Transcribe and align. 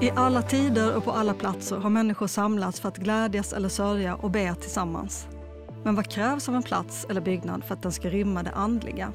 I 0.00 0.10
alla 0.10 0.42
tider 0.42 0.96
och 0.96 1.04
på 1.04 1.12
alla 1.12 1.34
platser 1.34 1.76
har 1.76 1.90
människor 1.90 2.26
samlats 2.26 2.80
för 2.80 2.88
att 2.88 2.96
glädjas 2.96 3.52
eller 3.52 3.68
sörja 3.68 4.14
och 4.14 4.30
be 4.30 4.54
tillsammans. 4.54 5.28
Men 5.84 5.94
vad 5.94 6.10
krävs 6.10 6.48
av 6.48 6.54
en 6.54 6.62
plats 6.62 7.06
eller 7.10 7.20
byggnad 7.20 7.64
för 7.64 7.74
att 7.74 7.82
den 7.82 7.92
ska 7.92 8.10
rymma 8.10 8.42
det 8.42 8.50
andliga? 8.50 9.12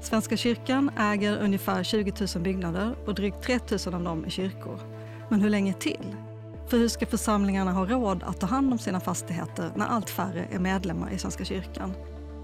Svenska 0.00 0.36
kyrkan 0.36 0.90
äger 0.98 1.38
ungefär 1.38 1.82
20 1.82 2.12
000 2.34 2.42
byggnader 2.44 2.94
och 3.06 3.14
drygt 3.14 3.42
3 3.42 3.58
000 3.86 3.94
av 3.94 4.04
dem 4.04 4.24
är 4.24 4.30
kyrkor. 4.30 4.78
Men 5.28 5.40
hur 5.40 5.50
länge 5.50 5.72
till? 5.72 6.16
För 6.68 6.78
hur 6.78 6.88
ska 6.88 7.06
församlingarna 7.06 7.72
ha 7.72 7.86
råd 7.86 8.22
att 8.22 8.40
ta 8.40 8.46
hand 8.46 8.72
om 8.72 8.78
sina 8.78 9.00
fastigheter 9.00 9.70
när 9.76 9.86
allt 9.86 10.10
färre 10.10 10.48
är 10.52 10.58
medlemmar 10.58 11.10
i 11.10 11.18
Svenska 11.18 11.44
kyrkan? 11.44 11.92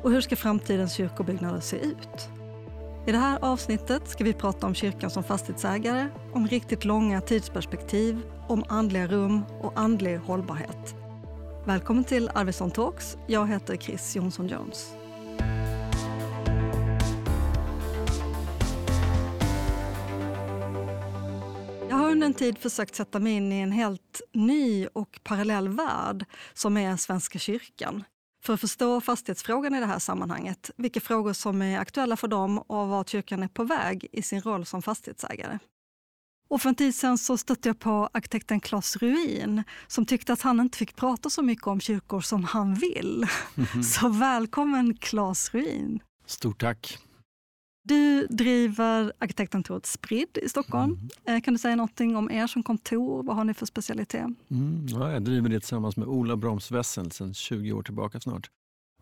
Och 0.03 0.11
hur 0.11 0.21
ska 0.21 0.37
framtidens 0.37 0.93
kyrkobyggnader 0.93 1.61
se 1.61 1.77
ut? 1.77 2.29
I 3.09 3.13
det 3.13 3.19
här 3.19 3.39
avsnittet 3.43 4.09
ska 4.09 4.25
vi 4.25 4.33
prata 4.33 4.67
om 4.67 4.75
kyrkan 4.75 5.11
som 5.11 5.25
fastighetsägare, 5.25 6.09
om 6.33 6.47
riktigt 6.47 6.85
långa 6.85 7.21
tidsperspektiv, 7.21 8.23
om 8.49 8.65
andliga 8.69 9.07
rum 9.07 9.43
och 9.61 9.73
andlig 9.77 10.17
hållbarhet. 10.17 10.95
Välkommen 11.67 12.05
till 12.05 12.31
Arvidsson 12.35 12.71
Talks. 12.71 13.17
Jag 13.27 13.49
heter 13.49 13.77
Chris 13.77 14.17
Jonsson 14.17 14.49
Jones. 14.49 14.93
Jag 21.89 21.97
har 21.97 22.11
under 22.11 22.27
en 22.27 22.35
tid 22.35 22.59
försökt 22.59 22.95
sätta 22.95 23.21
mig 23.21 23.33
in 23.33 23.53
i 23.53 23.61
en 23.61 23.73
helt 23.73 24.21
ny 24.33 24.87
och 24.87 25.21
parallell 25.23 25.69
värld 25.69 26.25
som 26.55 26.77
är 26.77 26.97
Svenska 26.97 27.39
kyrkan 27.39 28.05
för 28.45 28.55
att 28.55 28.61
förstå 28.61 29.01
fastighetsfrågan 29.01 29.75
i 29.75 29.81
det 29.81 29.87
här 29.87 29.99
sammanhanget, 29.99 30.71
vilka 30.77 31.01
frågor 31.01 31.33
som 31.33 31.63
är 31.63 31.79
aktuella 31.79 32.17
för 32.17 32.29
dem 32.29 32.59
och 32.59 32.89
vart 32.89 33.09
kyrkan 33.09 33.43
är 33.43 33.49
på 33.49 33.65
väg 33.65 34.07
i 34.13 34.23
sin 34.23 34.43
roll 34.43 34.67
som 34.67 34.83
fastighetsägare. 34.83 35.59
Och 36.51 36.63
för 36.63 36.69
en 36.69 36.75
tid 36.75 36.95
sedan 36.95 37.19
så 37.19 37.39
stötte 37.39 37.69
jag 37.69 37.79
på 37.79 38.09
arkitekten 38.13 38.61
Claes 38.61 38.97
Ruin 38.97 39.63
som 39.87 40.07
tyckte 40.07 40.33
att 40.33 40.43
han 40.43 40.61
inte 40.61 40.79
fick 40.79 40.97
prata 40.97 41.31
så 41.31 41.43
mycket 41.43 41.67
om 41.67 41.81
kyrkor 41.81 42.21
som 42.21 42.45
han 42.45 42.75
vill. 42.75 43.17
Mm 43.17 43.67
-hmm. 43.67 43.83
Så 43.83 44.09
välkommen 44.09 44.97
Claes 44.97 45.55
Ruin! 45.55 46.01
Stort 46.27 46.61
tack! 46.61 46.99
Du 47.89 48.27
driver 48.27 49.13
arkitektkontoret 49.19 49.87
Spridd 49.87 50.39
i 50.43 50.49
Stockholm. 50.49 51.11
Mm. 51.25 51.41
Kan 51.41 51.55
du 51.55 51.59
säga 51.59 51.77
någonting 51.77 52.17
om 52.17 52.31
er 52.31 52.47
som 52.47 52.63
kontor? 52.63 53.23
Vad 53.23 53.37
har 53.37 53.45
ni 53.45 53.55
för 53.55 53.67
specialitet? 53.67 54.27
Mm, 54.51 54.87
ja, 54.89 55.13
jag 55.13 55.23
driver 55.23 55.49
det 55.49 55.61
tillsammans 55.61 55.97
med 55.97 56.09
Ola 56.09 56.37
Broms 56.37 56.71
Wessel 56.71 57.11
sedan 57.11 57.35
20 57.35 57.73
år 57.73 57.83
tillbaka 57.83 58.21
snart. 58.21 58.51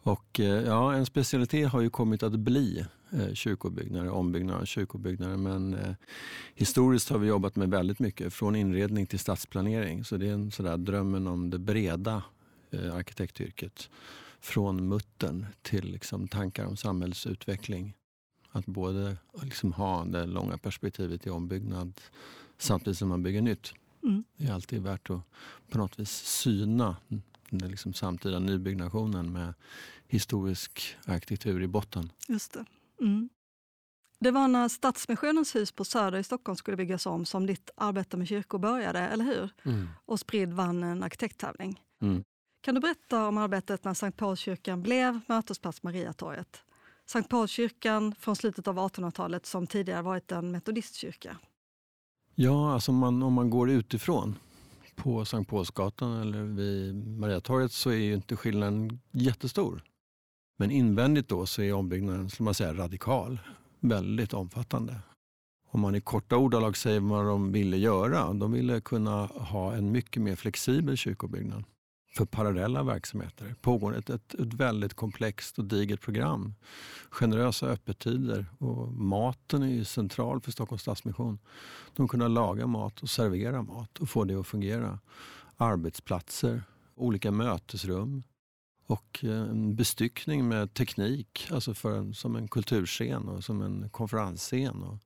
Och, 0.03 0.41
eh, 0.41 0.47
ja, 0.47 0.95
en 0.95 1.07
specialitet 1.07 1.69
har 1.69 1.81
ju 1.81 1.91
kommit 1.91 2.23
att 2.23 2.33
bli 2.33 2.87
eh, 3.13 3.35
kyrkobyggnader, 3.35 4.11
ombyggnader 4.11 4.61
av 4.61 4.65
kyrkobyggnader. 4.65 5.37
Men 5.37 5.75
eh, 5.75 5.95
historiskt 6.55 7.09
har 7.09 7.19
vi 7.19 7.29
jobbat 7.29 7.57
med 7.57 7.71
väldigt 7.71 7.99
mycket, 7.99 8.35
från 8.35 8.57
inredning 8.57 9.07
till 9.07 9.19
stadsplanering. 9.19 10.05
Så 10.05 10.17
det 10.17 10.29
är 10.29 10.33
en 10.33 10.51
sådär 10.51 10.77
drömmen 10.77 11.27
om 11.27 11.51
det 11.51 11.59
breda 11.59 12.23
eh, 12.71 12.95
arkitektyrket. 12.95 13.91
Från 14.41 14.89
muttern 14.89 15.47
till 15.63 15.93
liksom, 15.93 16.29
tankar 16.29 16.67
om 16.67 16.77
samhällsutveckling. 16.77 17.95
Att 18.57 18.67
både 18.67 19.17
liksom 19.43 19.73
ha 19.73 20.05
det 20.05 20.27
långa 20.27 20.59
perspektivet 20.59 21.27
i 21.27 21.31
ombyggnad 21.31 22.01
samtidigt 22.59 22.99
som 22.99 23.09
man 23.09 23.23
bygger 23.23 23.43
nytt. 23.43 23.73
Mm. 24.03 24.25
Det 24.37 24.47
är 24.47 24.53
alltid 24.53 24.83
värt 24.83 25.11
att 25.11 25.21
på 25.71 25.79
något 25.79 25.99
vis 25.99 26.11
syna 26.11 26.97
den 27.51 27.71
liksom 27.71 27.93
samtida 27.93 28.39
nybyggnationen 28.39 29.33
med 29.33 29.55
historisk 30.09 30.97
arkitektur 31.07 31.63
i 31.63 31.67
botten. 31.67 32.13
Just 32.29 32.53
det. 32.53 32.65
Mm. 33.01 33.29
Det 34.19 34.31
var 34.31 34.49
när 34.49 34.69
Stadsmissionens 34.69 35.55
hus 35.55 35.73
på 35.73 35.85
Söder 35.85 36.19
i 36.19 36.25
Stockholm 36.25 36.57
skulle 36.57 36.77
byggas 36.77 37.07
om 37.07 37.27
som 37.27 37.47
ditt 37.47 37.71
arbete 37.77 38.17
med 38.17 38.29
kyrkor 38.29 38.59
började, 38.59 39.01
eller 39.01 39.25
hur? 39.25 39.51
Mm. 39.63 39.89
Och 40.05 40.21
Spridd 40.21 40.53
vann 40.53 40.83
en 40.83 41.03
arkitekttävling. 41.03 41.83
Mm. 42.03 42.25
Kan 42.61 42.75
du 42.75 42.81
berätta 42.81 43.29
om 43.29 43.39
arbetet 43.39 43.85
när 43.85 43.95
Sankt 43.95 44.19
Paulskyrkan 44.19 44.83
blev 44.83 45.21
mötesplats 45.29 45.83
Mariatorget? 45.83 46.63
Sankt 47.07 47.31
Paulskyrkan 47.31 48.15
från 48.15 48.37
slutet 48.37 48.69
av 48.69 48.79
1800-talet 48.79 49.47
som 49.47 49.67
tidigare 49.67 50.03
varit 50.03 50.33
en 50.33 50.51
metodistkyrka. 50.51 51.37
Ja, 52.35 52.73
alltså 52.73 52.93
man, 52.93 53.23
om 53.23 53.33
man 53.33 53.51
går 53.51 53.71
utifrån 53.71 54.39
på 54.95 55.25
Sankt 55.25 55.51
Paulsgatan 55.51 56.21
eller 56.21 56.43
vid 56.43 56.95
Mariatorget 57.07 57.73
så 57.73 57.91
är 57.91 57.97
ju 57.97 58.15
inte 58.15 58.37
skillnaden 58.37 59.01
jättestor. 59.11 59.83
Men 60.59 60.71
invändigt 60.71 61.29
då 61.29 61.47
så 61.47 61.63
är 61.63 61.73
ombyggnaden 61.73 62.31
skulle 62.31 62.45
man 62.45 62.55
säga, 62.55 62.75
radikal, 62.75 63.39
väldigt 63.81 64.35
omfattande. 64.35 65.01
Om 65.71 65.81
man 65.81 65.95
i 65.95 66.01
korta 66.01 66.37
ordalag 66.37 66.77
säger 66.77 67.01
vad 67.01 67.27
de 67.27 67.53
ville 67.53 67.77
göra, 67.77 68.33
de 68.33 68.53
ville 68.53 68.81
kunna 68.81 69.27
ha 69.27 69.75
en 69.75 69.93
mycket 69.93 70.23
mer 70.23 70.37
flexibel 70.37 70.97
kyrkobyggnad 70.97 71.65
för 72.17 72.25
parallella 72.25 72.83
verksamheter. 72.83 73.45
Det 73.45 73.63
pågår 73.63 73.97
ett, 73.97 74.11
ett, 74.11 74.35
ett, 74.35 74.55
väldigt 74.55 74.95
komplext 74.95 75.59
och 75.59 75.65
digert 75.65 76.01
program. 76.01 76.55
Generösa 77.11 77.67
öppettider 77.67 78.47
och 78.59 78.93
maten 78.93 79.63
är 79.63 79.67
ju 79.67 79.85
central 79.85 80.41
för 80.41 80.53
Stockholms 80.53 80.83
Stadsmission. 80.83 81.39
De 81.97 82.09
kunna 82.09 82.29
laga 82.29 82.67
mat 82.67 83.03
och 83.03 83.11
servera 83.11 83.63
mat 83.63 83.99
och 83.99 84.09
få 84.09 84.25
det 84.25 84.35
att 84.35 84.47
fungera. 84.47 84.99
Arbetsplatser, 85.57 86.63
olika 86.95 87.31
mötesrum 87.31 88.23
och 88.87 89.25
eh, 89.25 89.41
en 89.41 89.77
bestyckning 89.77 90.49
med 90.49 90.75
teknik, 90.75 91.49
alltså 91.53 91.75
för 91.75 91.99
en, 91.99 92.15
som 92.15 92.37
en 92.37 92.49
kulturscen 92.49 93.29
och 93.29 93.45
som 93.45 93.63
en 93.63 93.89
konferensscen. 93.91 94.83
Och, 94.83 94.99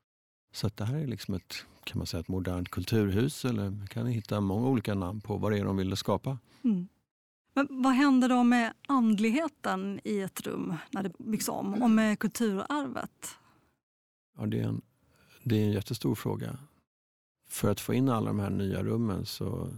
så 0.53 0.67
att 0.67 0.77
det 0.77 0.85
här 0.85 0.97
är 0.97 1.07
liksom 1.07 1.35
ett, 1.35 1.65
kan 1.85 1.99
man 1.99 2.07
säga, 2.07 2.21
ett 2.21 2.29
modernt 2.29 2.69
kulturhus 2.69 3.45
eller 3.45 3.87
kan 3.87 4.05
ni 4.05 4.13
hitta 4.13 4.41
många 4.41 4.69
olika 4.69 4.95
namn 4.95 5.21
på 5.21 5.37
vad 5.37 5.53
det 5.53 5.59
är 5.59 5.65
de 5.65 5.77
ville 5.77 5.97
skapa. 5.97 6.39
Mm. 6.65 6.89
Men 7.55 7.67
vad 7.71 7.93
händer 7.93 8.29
då 8.29 8.43
med 8.43 8.73
andligheten 8.89 10.01
i 10.05 10.21
ett 10.21 10.41
rum 10.41 10.75
när 10.91 11.03
det 11.03 11.13
byggs 11.19 11.49
om 11.49 11.83
och 11.83 11.91
med 11.91 12.19
kulturarvet? 12.19 13.39
Ja, 14.39 14.47
det, 14.47 14.61
är 14.61 14.65
en, 14.65 14.83
det 15.43 15.57
är 15.57 15.65
en 15.65 15.73
jättestor 15.73 16.15
fråga. 16.15 16.59
För 17.49 17.71
att 17.71 17.81
få 17.81 17.95
in 17.95 18.09
alla 18.09 18.27
de 18.27 18.39
här 18.41 18.51
nya 18.51 18.83
rummen 18.83 19.27
så 19.27 19.69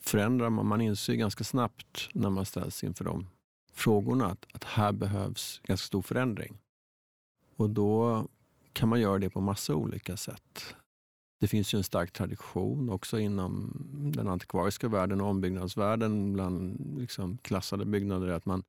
förändrar 0.00 0.50
man. 0.50 0.66
Man 0.66 0.80
inser 0.80 1.14
ganska 1.14 1.44
snabbt 1.44 2.08
när 2.12 2.30
man 2.30 2.46
ställs 2.46 2.84
inför 2.84 3.04
de 3.04 3.26
frågorna 3.72 4.26
att, 4.26 4.46
att 4.52 4.64
här 4.64 4.92
behövs 4.92 5.60
ganska 5.64 5.86
stor 5.86 6.02
förändring. 6.02 6.58
Och 7.56 7.70
då 7.70 8.24
kan 8.72 8.88
man 8.88 9.00
göra 9.00 9.18
det 9.18 9.30
på 9.30 9.40
massa 9.40 9.74
olika 9.74 10.16
sätt. 10.16 10.74
Det 11.40 11.48
finns 11.48 11.74
ju 11.74 11.76
en 11.76 11.84
stark 11.84 12.12
tradition 12.12 12.90
också 12.90 13.18
inom 13.18 13.72
den 14.14 14.28
antikvariska 14.28 14.88
världen 14.88 15.20
och 15.20 15.26
ombyggnadsvärlden 15.26 16.32
bland 16.32 16.80
liksom 16.98 17.38
klassade 17.38 17.84
byggnader 17.84 18.28
att 18.28 18.46
man 18.46 18.62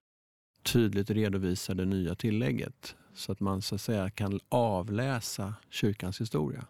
tydligt 0.63 1.09
redovisar 1.09 1.75
det 1.75 1.85
nya 1.85 2.15
tillägget 2.15 2.95
så 3.13 3.31
att 3.31 3.39
man 3.39 3.61
så 3.61 3.75
att 3.75 3.81
säga 3.81 4.09
kan 4.09 4.39
avläsa 4.49 5.53
kyrkans 5.69 6.21
historia. 6.21 6.65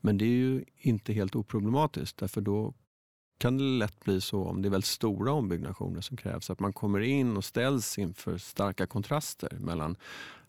Men 0.00 0.18
det 0.18 0.24
är 0.24 0.36
ju 0.36 0.64
inte 0.76 1.12
helt 1.12 1.36
oproblematiskt 1.36 2.18
därför 2.18 2.40
då 2.40 2.74
kan 3.38 3.58
det 3.58 3.64
lätt 3.64 4.04
bli 4.04 4.20
så 4.20 4.44
om 4.44 4.62
det 4.62 4.68
är 4.68 4.70
väldigt 4.70 4.88
stora 4.88 5.32
ombyggnationer 5.32 6.00
som 6.00 6.16
krävs 6.16 6.50
att 6.50 6.60
man 6.60 6.72
kommer 6.72 7.00
in 7.00 7.36
och 7.36 7.44
ställs 7.44 7.98
inför 7.98 8.38
starka 8.38 8.86
kontraster 8.86 9.58
mellan 9.60 9.96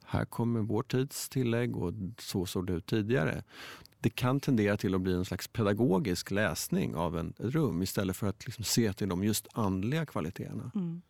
här 0.06 0.26
kommer 0.26 0.60
vår 0.60 0.84
tids 0.84 1.30
tillägg 1.30 1.78
och 1.78 1.94
så 2.20 2.46
såg 2.46 2.68
det 2.68 2.74
ut 2.74 2.86
tidigare 2.86 3.44
det 4.00 4.10
kan 4.10 4.40
tendera 4.40 4.78
till 4.78 4.96
att 4.96 5.02
bli 5.02 5.14
en 5.14 5.26
slags 5.26 5.48
pedagogisk 5.48 6.32
läsning 6.32 6.96
av 6.96 7.18
en, 7.18 7.30
ett 7.30 7.40
rum 7.40 7.82
istället 7.82 8.18
för 8.18 8.28
att 8.28 8.46
liksom 8.46 8.64
se 8.64 8.94
till 8.94 9.10
de 9.10 9.24
just 9.24 9.48
andliga 9.54 10.06
kvaliteterna. 10.06 10.72
Mm. 10.76 11.02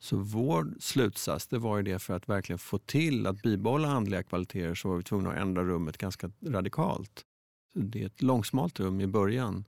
Så 0.00 0.16
vår 0.16 0.74
slutsats 0.80 1.46
det 1.46 1.58
var 1.58 1.76
ju 1.76 1.82
det 1.82 1.98
för 1.98 2.14
att 2.14 2.28
verkligen 2.28 2.58
få 2.58 2.78
till 2.78 3.26
att 3.26 3.42
bibehålla 3.42 3.88
andliga 3.88 4.22
kvaliteter 4.22 4.74
så 4.74 4.88
var 4.88 4.96
vi 4.96 5.02
tvungna 5.02 5.30
att 5.30 5.36
ändra 5.36 5.64
rummet 5.64 5.98
ganska 5.98 6.30
radikalt. 6.46 7.24
Så 7.72 7.78
det 7.78 8.02
är 8.02 8.06
ett 8.06 8.22
långsmalt 8.22 8.80
rum 8.80 9.00
i 9.00 9.06
början. 9.06 9.64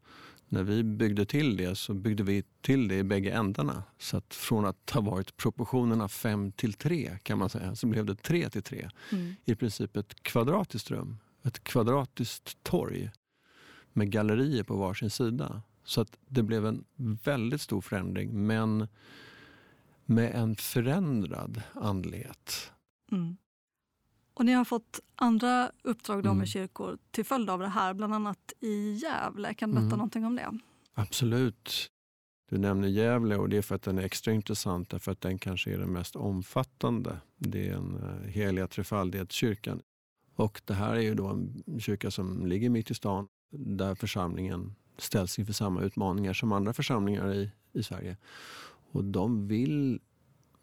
När 0.48 0.62
vi 0.62 0.82
byggde 0.82 1.26
till 1.26 1.56
det 1.56 1.74
så 1.74 1.94
byggde 1.94 2.22
vi 2.22 2.44
till 2.60 2.88
det 2.88 2.94
i 2.94 3.04
bägge 3.04 3.30
ändarna. 3.30 3.82
Så 3.98 4.16
att 4.16 4.34
från 4.34 4.64
att 4.64 4.90
ha 4.90 5.00
varit 5.00 5.36
proportionerna 5.36 6.08
5 6.08 6.52
till 6.52 6.72
3 6.72 7.18
kan 7.22 7.38
man 7.38 7.50
säga, 7.50 7.76
så 7.76 7.86
blev 7.86 8.04
det 8.04 8.14
3 8.14 8.50
till 8.50 8.62
3. 8.62 8.90
Mm. 9.12 9.34
I 9.44 9.54
princip 9.54 9.96
ett 9.96 10.22
kvadratiskt 10.22 10.90
rum 10.90 11.18
ett 11.48 11.64
kvadratiskt 11.64 12.62
torg 12.62 13.10
med 13.92 14.10
gallerier 14.10 14.62
på 14.62 14.76
varsin 14.76 15.10
sida. 15.10 15.62
Så 15.84 16.00
att 16.00 16.18
det 16.26 16.42
blev 16.42 16.66
en 16.66 16.84
väldigt 17.24 17.60
stor 17.60 17.80
förändring 17.80 18.46
men 18.46 18.88
med 20.04 20.34
en 20.34 20.56
förändrad 20.56 21.62
andlighet. 21.72 22.72
Mm. 23.12 23.36
Och 24.34 24.44
ni 24.44 24.52
har 24.52 24.64
fått 24.64 25.00
andra 25.14 25.70
uppdrag 25.82 26.22
då 26.22 26.28
med 26.28 26.32
mm. 26.32 26.46
kyrkor 26.46 26.98
till 27.10 27.24
följd 27.24 27.50
av 27.50 27.60
det 27.60 27.68
här, 27.68 27.94
bland 27.94 28.14
annat 28.14 28.52
i 28.60 28.92
Gävle. 28.92 29.54
Kan 29.54 29.70
du 29.70 29.74
berätta 29.74 29.86
mm. 29.86 29.98
någonting 29.98 30.24
om 30.24 30.36
det? 30.36 30.58
Absolut. 30.94 31.90
Du 32.50 32.58
nämner 32.58 32.88
Gävle 32.88 33.36
och 33.36 33.48
det 33.48 33.56
är 33.56 33.62
för 33.62 33.74
att 33.74 33.82
den 33.82 33.98
är 33.98 34.02
extra 34.02 34.32
intressant 34.32 34.90
därför 34.90 35.12
att 35.12 35.20
den 35.20 35.38
kanske 35.38 35.74
är 35.74 35.78
den 35.78 35.92
mest 35.92 36.16
omfattande. 36.16 37.20
Det 37.36 37.68
är 37.68 37.74
en 37.74 37.96
uh, 37.96 38.28
heliga 38.28 38.66
trefaldighetskyrkan 38.66 39.82
och 40.38 40.62
det 40.64 40.74
här 40.74 40.94
är 40.94 41.00
ju 41.00 41.14
då 41.14 41.26
en 41.26 41.80
kyrka 41.80 42.10
som 42.10 42.46
ligger 42.46 42.70
mitt 42.70 42.90
i 42.90 42.94
stan 42.94 43.28
där 43.50 43.94
församlingen 43.94 44.74
ställs 44.98 45.38
inför 45.38 45.52
samma 45.52 45.82
utmaningar 45.82 46.32
som 46.32 46.52
andra 46.52 46.72
församlingar 46.72 47.34
i, 47.34 47.50
i 47.72 47.82
Sverige. 47.82 48.16
Och 48.92 49.04
de 49.04 49.46
vill 49.46 50.00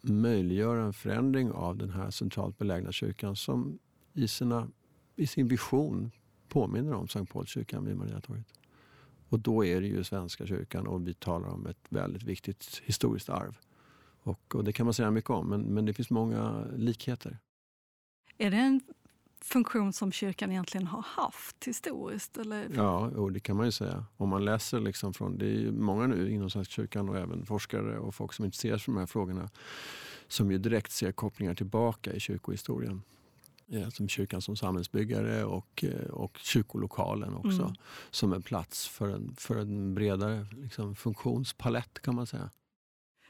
möjliggöra 0.00 0.82
en 0.82 0.92
förändring 0.92 1.52
av 1.52 1.76
den 1.76 1.90
här 1.90 2.10
centralt 2.10 2.58
belägna 2.58 2.92
kyrkan 2.92 3.36
som 3.36 3.78
i, 4.12 4.28
sina, 4.28 4.68
i 5.16 5.26
sin 5.26 5.48
vision 5.48 6.10
påminner 6.48 6.94
om 6.94 7.08
Sankt 7.08 7.32
Paulskyrkan 7.32 7.84
vid 7.84 7.96
Mariatorget. 7.96 8.52
Och 9.28 9.40
då 9.40 9.64
är 9.64 9.80
det 9.80 9.86
ju 9.86 10.04
Svenska 10.04 10.46
kyrkan 10.46 10.86
och 10.86 11.08
vi 11.08 11.14
talar 11.14 11.48
om 11.48 11.66
ett 11.66 11.86
väldigt 11.88 12.22
viktigt 12.22 12.82
historiskt 12.84 13.28
arv. 13.28 13.58
Och, 14.22 14.54
och 14.54 14.64
det 14.64 14.72
kan 14.72 14.86
man 14.86 14.94
säga 14.94 15.10
mycket 15.10 15.30
om, 15.30 15.48
men, 15.48 15.60
men 15.60 15.86
det 15.86 15.92
finns 15.94 16.10
många 16.10 16.66
likheter. 16.76 17.38
Är 18.38 18.50
det 18.50 18.56
en 18.56 18.80
funktion 19.46 19.92
som 19.92 20.12
kyrkan 20.12 20.50
egentligen 20.50 20.86
har 20.86 21.02
haft 21.02 21.64
historiskt? 21.64 22.38
Eller? 22.38 22.68
Ja, 22.74 22.98
och 22.98 23.32
det 23.32 23.40
kan 23.40 23.56
man 23.56 23.66
ju 23.66 23.72
säga. 23.72 24.04
Om 24.16 24.28
man 24.28 24.44
läser 24.44 24.80
liksom 24.80 25.14
från, 25.14 25.38
det 25.38 25.46
är 25.46 25.70
många 25.70 26.06
nu 26.06 26.30
inom 26.30 26.50
Svenska 26.50 26.72
kyrkan 26.72 27.08
och 27.08 27.16
även 27.16 27.46
forskare 27.46 27.98
och 27.98 28.14
folk 28.14 28.32
som 28.32 28.44
intresserar 28.44 28.78
sig 28.78 28.84
för 28.84 28.92
de 28.92 28.98
här 28.98 29.06
frågorna 29.06 29.50
som 30.28 30.50
ju 30.50 30.58
direkt 30.58 30.92
ser 30.92 31.12
kopplingar 31.12 31.54
tillbaka 31.54 32.12
i 32.12 32.20
kyrkohistorien. 32.20 33.02
Ja, 33.68 33.90
som 33.90 34.08
kyrkan 34.08 34.42
som 34.42 34.56
samhällsbyggare 34.56 35.44
och, 35.44 35.84
eh, 35.84 36.10
och 36.10 36.38
kyrkolokalen 36.38 37.34
också. 37.34 37.62
Mm. 37.62 37.74
Som 38.10 38.32
en 38.32 38.42
plats 38.42 38.88
för 38.88 39.08
en, 39.08 39.34
för 39.38 39.56
en 39.56 39.94
bredare 39.94 40.46
liksom, 40.50 40.94
funktionspalett 40.94 42.02
kan 42.02 42.14
man 42.14 42.26
säga. 42.26 42.50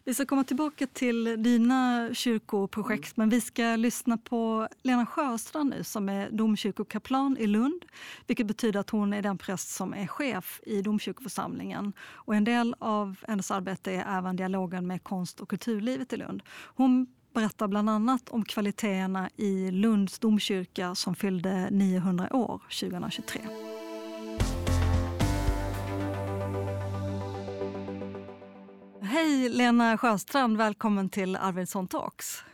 Vi 0.06 0.14
ska 0.14 0.26
komma 0.26 0.44
tillbaka 0.44 0.86
till 0.86 1.42
dina 1.42 2.08
kyrkoprojekt, 2.14 3.16
men 3.16 3.28
vi 3.28 3.40
ska 3.40 3.62
lyssna 3.76 4.18
på 4.18 4.68
Lena 4.82 5.06
Sjöstrand 5.06 5.70
nu 5.70 5.84
som 5.84 6.08
är 6.08 6.30
domkyrkokaplan 6.30 7.36
i 7.36 7.46
Lund, 7.46 7.84
vilket 8.26 8.46
betyder 8.46 8.80
att 8.80 8.90
hon 8.90 9.12
är 9.12 9.22
den 9.22 9.38
präst 9.38 9.68
som 9.68 9.94
är 9.94 10.06
chef 10.06 10.60
i 10.66 10.82
domkyrkoförsamlingen. 10.82 11.92
Och 12.00 12.34
en 12.34 12.44
del 12.44 12.74
av 12.78 13.16
hennes 13.28 13.50
arbete 13.50 13.92
är 13.92 14.18
även 14.18 14.36
dialogen 14.36 14.86
med 14.86 15.02
konst 15.02 15.40
och 15.40 15.48
kulturlivet 15.48 16.12
i 16.12 16.16
Lund. 16.16 16.42
Hon 16.76 17.06
berättar 17.34 17.68
bland 17.68 17.90
annat 17.90 18.28
om 18.28 18.44
kvaliteterna 18.44 19.30
i 19.36 19.70
Lunds 19.70 20.18
domkyrka 20.18 20.94
som 20.94 21.14
fyllde 21.14 21.70
900 21.70 22.36
år 22.36 22.62
2023. 22.80 23.40
Hej 29.16 29.48
Lena 29.48 29.98
Sjöstrand, 29.98 30.56
välkommen 30.56 31.10
till 31.10 31.36
Arvidsson 31.36 31.88
Talks. 31.88 32.44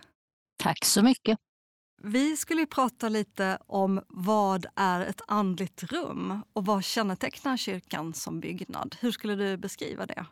Tack 0.57 0.85
så 0.85 1.03
mycket. 1.03 1.39
Vi 2.03 2.37
skulle 2.37 2.67
prata 2.67 3.09
lite 3.09 3.59
om 3.67 4.01
vad 4.09 4.67
är 4.77 5.01
ett 5.01 5.21
andligt 5.27 5.83
rum 5.83 6.43
och 6.53 6.67
vad 6.67 6.85
kännetecknar 6.85 7.57
kyrkan 7.57 8.15
som 8.15 8.41
byggnad? 8.41 8.97
Hur 9.01 9.13
skulle 9.13 9.35
du 9.35 9.57
beskriva 9.57 10.07
det? 10.07 10.27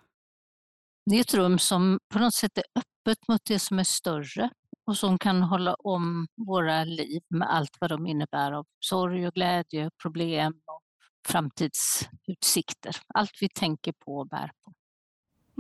Det 1.07 1.17
är 1.17 1.21
ett 1.21 1.35
rum 1.35 1.59
som 1.59 1.99
på 2.13 2.19
något 2.19 2.35
sätt 2.35 2.59
är 2.59 2.65
öppet 2.75 3.29
mot 3.29 3.41
det 3.45 3.59
som 3.59 3.79
är 3.79 3.85
större 3.85 4.51
och 4.87 4.97
som 4.97 5.19
kan 5.19 5.43
hålla 5.43 5.75
om 5.75 6.27
våra 6.47 6.85
liv 6.85 7.23
med 7.29 7.51
allt 7.51 7.77
vad 7.81 7.91
de 7.91 8.07
innebär 8.07 8.53
av 8.53 8.67
sorg 8.81 9.27
och 9.27 9.35
glädje, 9.35 9.91
problem 10.03 10.53
och 10.67 10.83
framtidsutsikter. 11.29 12.97
Allt 13.15 13.33
vi 13.41 13.49
tänker 13.49 13.93
på 13.93 14.19
och 14.19 14.29
bär 14.29 14.53
på. 14.65 14.73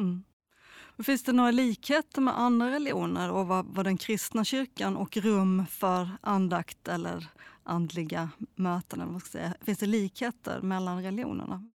Mm. 0.02 0.24
Finns 1.02 1.22
det 1.22 1.32
några 1.32 1.50
likheter 1.50 2.20
med 2.20 2.38
andra 2.38 2.70
religioner 2.70 3.30
och 3.32 3.46
vad, 3.46 3.66
vad 3.66 3.86
den 3.86 3.98
kristna 3.98 4.44
kyrkan 4.44 4.96
och 4.96 5.16
rum 5.16 5.66
för 5.66 6.08
andakt 6.20 6.88
eller 6.88 7.26
andliga 7.62 8.30
möten? 8.54 9.00
Eller 9.00 9.12
vad 9.12 9.22
ska 9.22 9.30
säga. 9.30 9.54
Finns 9.60 9.78
det 9.78 9.86
likheter 9.86 10.60
mellan 10.60 11.02
religionerna? 11.02 11.70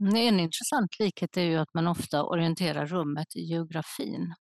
Mm, 0.00 0.16
en 0.16 0.40
intressant 0.40 0.98
likhet 0.98 1.36
är 1.36 1.42
ju 1.42 1.56
att 1.56 1.74
man 1.74 1.86
ofta 1.86 2.24
orienterar 2.24 2.86
rummet 2.86 3.36
i 3.36 3.40
geografin. 3.40 4.34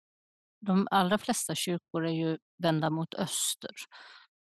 De 0.62 0.88
allra 0.92 1.18
flesta 1.18 1.56
kyrkor 1.56 2.06
är 2.06 2.12
ju 2.12 2.38
vända 2.63 2.90
mot 2.90 3.13
öster 3.13 3.72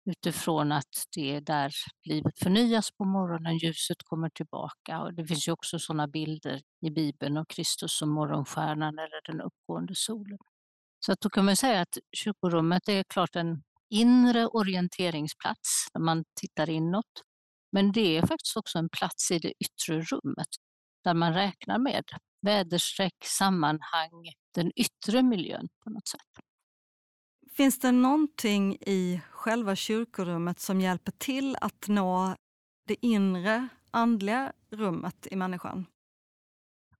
utifrån 0.05 0.71
att 0.71 1.05
det 1.15 1.35
är 1.35 1.41
där 1.41 1.71
livet 2.03 2.39
förnyas 2.39 2.91
på 2.91 3.05
morgonen, 3.05 3.57
ljuset 3.57 3.97
kommer 4.03 4.29
tillbaka. 4.29 4.99
Och 5.01 5.13
det 5.13 5.25
finns 5.27 5.47
ju 5.47 5.51
också 5.51 5.79
sådana 5.79 6.07
bilder 6.07 6.61
i 6.81 6.89
Bibeln 6.89 7.37
av 7.37 7.45
Kristus 7.45 7.97
som 7.97 8.09
morgonstjärnan 8.09 8.99
eller 8.99 9.31
den 9.31 9.41
uppgående 9.41 9.95
solen. 9.95 10.37
Så 11.05 11.11
att 11.11 11.21
då 11.21 11.29
kan 11.29 11.45
man 11.45 11.55
säga 11.55 11.81
att 11.81 11.97
kyrkorummet 12.17 12.89
är 12.89 13.03
klart 13.03 13.35
en 13.35 13.63
inre 13.89 14.47
orienteringsplats 14.47 15.87
där 15.93 15.99
man 16.01 16.23
tittar 16.39 16.69
inåt. 16.69 17.21
Men 17.71 17.91
det 17.91 18.17
är 18.17 18.21
faktiskt 18.21 18.57
också 18.57 18.77
en 18.77 18.89
plats 18.89 19.31
i 19.31 19.39
det 19.39 19.53
yttre 19.59 20.01
rummet 20.01 20.47
där 21.03 21.13
man 21.13 21.33
räknar 21.33 21.79
med 21.79 22.03
väderstreck, 22.41 23.15
sammanhang, 23.23 24.33
den 24.55 24.71
yttre 24.75 25.23
miljön 25.23 25.67
på 25.83 25.89
något 25.89 26.07
sätt. 26.07 26.45
Finns 27.57 27.79
det 27.79 27.91
någonting 27.91 28.75
i 28.75 29.21
själva 29.31 29.75
kyrkorummet 29.75 30.59
som 30.59 30.81
hjälper 30.81 31.11
till 31.11 31.57
att 31.61 31.87
nå 31.87 32.35
det 32.87 33.05
inre 33.05 33.67
andliga 33.91 34.53
rummet 34.71 35.27
i 35.31 35.35
människan? 35.35 35.85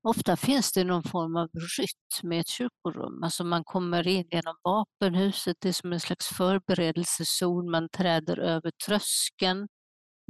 Ofta 0.01 0.37
finns 0.37 0.71
det 0.71 0.83
någon 0.83 1.03
form 1.03 1.35
av 1.35 1.49
rytm 1.79 2.31
i 2.31 2.39
ett 2.39 2.47
kyrkorum. 2.47 3.23
Alltså 3.23 3.43
man 3.43 3.63
kommer 3.63 4.07
in 4.07 4.27
genom 4.31 4.55
vapenhuset, 4.63 5.57
det 5.59 5.69
är 5.69 5.73
som 5.73 5.93
en 5.93 5.99
slags 5.99 6.27
förberedelsezon, 6.27 7.71
man 7.71 7.89
träder 7.89 8.39
över 8.39 8.71
tröskeln. 8.87 9.67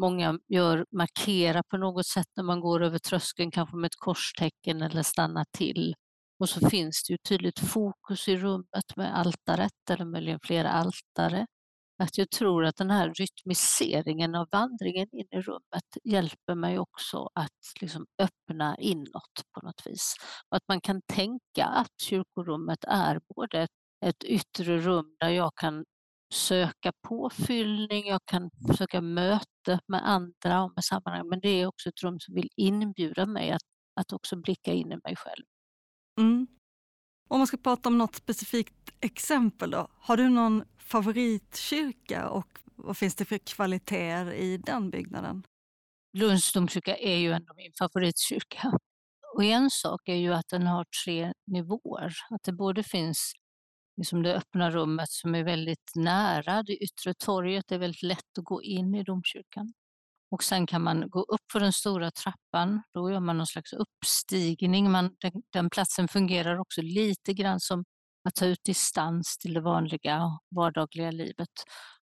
Många 0.02 0.40
gör, 0.48 0.86
markerar 0.92 1.64
på 1.70 1.78
något 1.78 2.08
sätt 2.08 2.28
när 2.36 2.44
man 2.44 2.60
går 2.60 2.84
över 2.84 3.00
tröskeln, 3.00 3.52
kanske 3.52 3.78
med 3.78 3.88
ett 3.88 4.00
korstecken 4.00 4.82
eller 4.82 5.04
stannar 5.04 5.46
till. 5.58 5.96
Och 6.40 6.50
så 6.50 6.70
finns 6.70 7.04
det 7.08 7.14
ju 7.14 7.18
tydligt 7.18 7.60
fokus 7.60 8.28
i 8.28 8.38
rummet 8.38 8.96
med 8.96 9.18
altaret 9.18 9.90
eller 9.90 10.06
möjligen 10.06 10.40
flera 10.44 10.70
altare. 10.70 11.46
Att 12.04 12.18
jag 12.18 12.32
tror 12.32 12.66
att 12.66 12.76
den 12.76 12.92
här 12.92 13.14
rytmiseringen 13.14 14.36
av 14.36 14.48
vandringen 14.52 15.08
in 15.12 15.28
i 15.32 15.42
rummet 15.42 15.98
hjälper 16.04 16.56
mig 16.56 16.80
också 16.80 17.30
att 17.36 17.82
liksom 17.82 18.06
öppna 18.22 18.78
inåt 18.80 19.44
på 19.54 19.66
något 19.66 19.82
vis. 19.86 20.16
Och 20.50 20.58
att 20.58 20.68
man 20.68 20.82
kan 20.82 21.02
tänka 21.14 21.66
att 21.66 22.02
kyrkorummet 22.02 22.84
är 22.88 23.20
både 23.36 23.68
ett 24.06 24.24
yttre 24.24 24.78
rum 24.80 25.16
där 25.20 25.30
jag 25.30 25.52
kan 25.56 25.86
söka 26.34 26.92
påfyllning, 27.08 28.08
jag 28.08 28.22
kan 28.26 28.50
söka 28.78 29.02
möte 29.02 29.80
med 29.88 30.10
andra 30.10 30.64
och 30.64 30.72
med 30.76 30.84
sammanhang, 30.84 31.30
men 31.30 31.40
det 31.40 31.50
är 31.50 31.68
också 31.68 31.90
ett 31.90 32.04
rum 32.04 32.20
som 32.20 32.36
vill 32.36 32.50
inbjuda 32.58 33.26
mig 33.26 33.52
att, 33.52 33.62
att 34.02 34.14
också 34.14 34.36
blicka 34.36 34.74
in 34.74 34.92
i 34.92 34.98
mig 35.04 35.16
själv. 35.16 35.46
Mm. 36.18 36.48
Om 37.28 37.38
man 37.40 37.48
ska 37.48 37.58
prata 37.58 37.90
om 37.90 37.98
något 37.98 38.16
specifikt 38.16 38.90
exempel 39.02 39.72
då. 39.72 39.88
Har 40.00 40.18
du 40.18 40.30
någon 40.30 40.64
favoritkyrka 40.78 42.30
och 42.30 42.60
vad 42.76 42.98
finns 42.98 43.16
det 43.16 43.26
för 43.26 43.38
kvaliteter 43.38 44.32
i 44.34 44.58
den 44.58 44.90
byggnaden? 44.90 45.44
Lunds 46.14 46.54
domkyrka 46.54 46.98
är 46.98 47.18
ju 47.18 47.32
ändå 47.32 47.54
min 47.54 47.72
favoritkyrka. 47.80 48.72
Och 49.36 49.44
en 49.44 49.70
sak 49.72 50.08
är 50.08 50.16
ju 50.16 50.34
att 50.34 50.48
den 50.48 50.68
har 50.68 50.86
tre 51.06 51.34
nivåer. 51.48 52.14
Att 52.30 52.44
det 52.44 52.54
både 52.54 52.84
finns 52.84 53.34
liksom 53.98 54.24
det 54.24 54.36
öppna 54.36 54.72
rummet 54.72 55.10
som 55.10 55.36
är 55.36 55.44
väldigt 55.44 55.92
nära 55.96 56.64
det 56.64 56.84
yttre 56.84 57.14
torget. 57.14 57.66
Det 57.68 57.76
är 57.76 57.80
väldigt 57.80 58.04
lätt 58.04 58.38
att 58.38 58.44
gå 58.46 58.64
in 58.64 58.96
i 58.96 59.04
domkyrkan. 59.04 59.74
Och 60.36 60.44
sen 60.44 60.68
kan 60.68 60.82
man 60.84 61.10
gå 61.10 61.22
upp 61.22 61.52
för 61.52 61.60
den 61.60 61.74
stora 61.74 62.12
trappan. 62.12 62.82
Då 62.94 63.12
gör 63.12 63.20
man 63.20 63.38
någon 63.38 63.48
slags 63.48 63.74
uppstigning. 63.74 64.92
Man, 64.92 65.16
den, 65.22 65.32
den 65.54 65.70
platsen 65.70 66.08
fungerar 66.08 66.60
också 66.60 66.82
lite 66.82 67.34
grann 67.34 67.60
som 67.60 67.84
att 68.28 68.36
ta 68.36 68.46
ut 68.46 68.64
distans 68.64 69.38
till 69.38 69.54
det 69.54 69.62
vanliga 69.62 70.22
vardagliga 70.56 71.12
livet. 71.12 71.50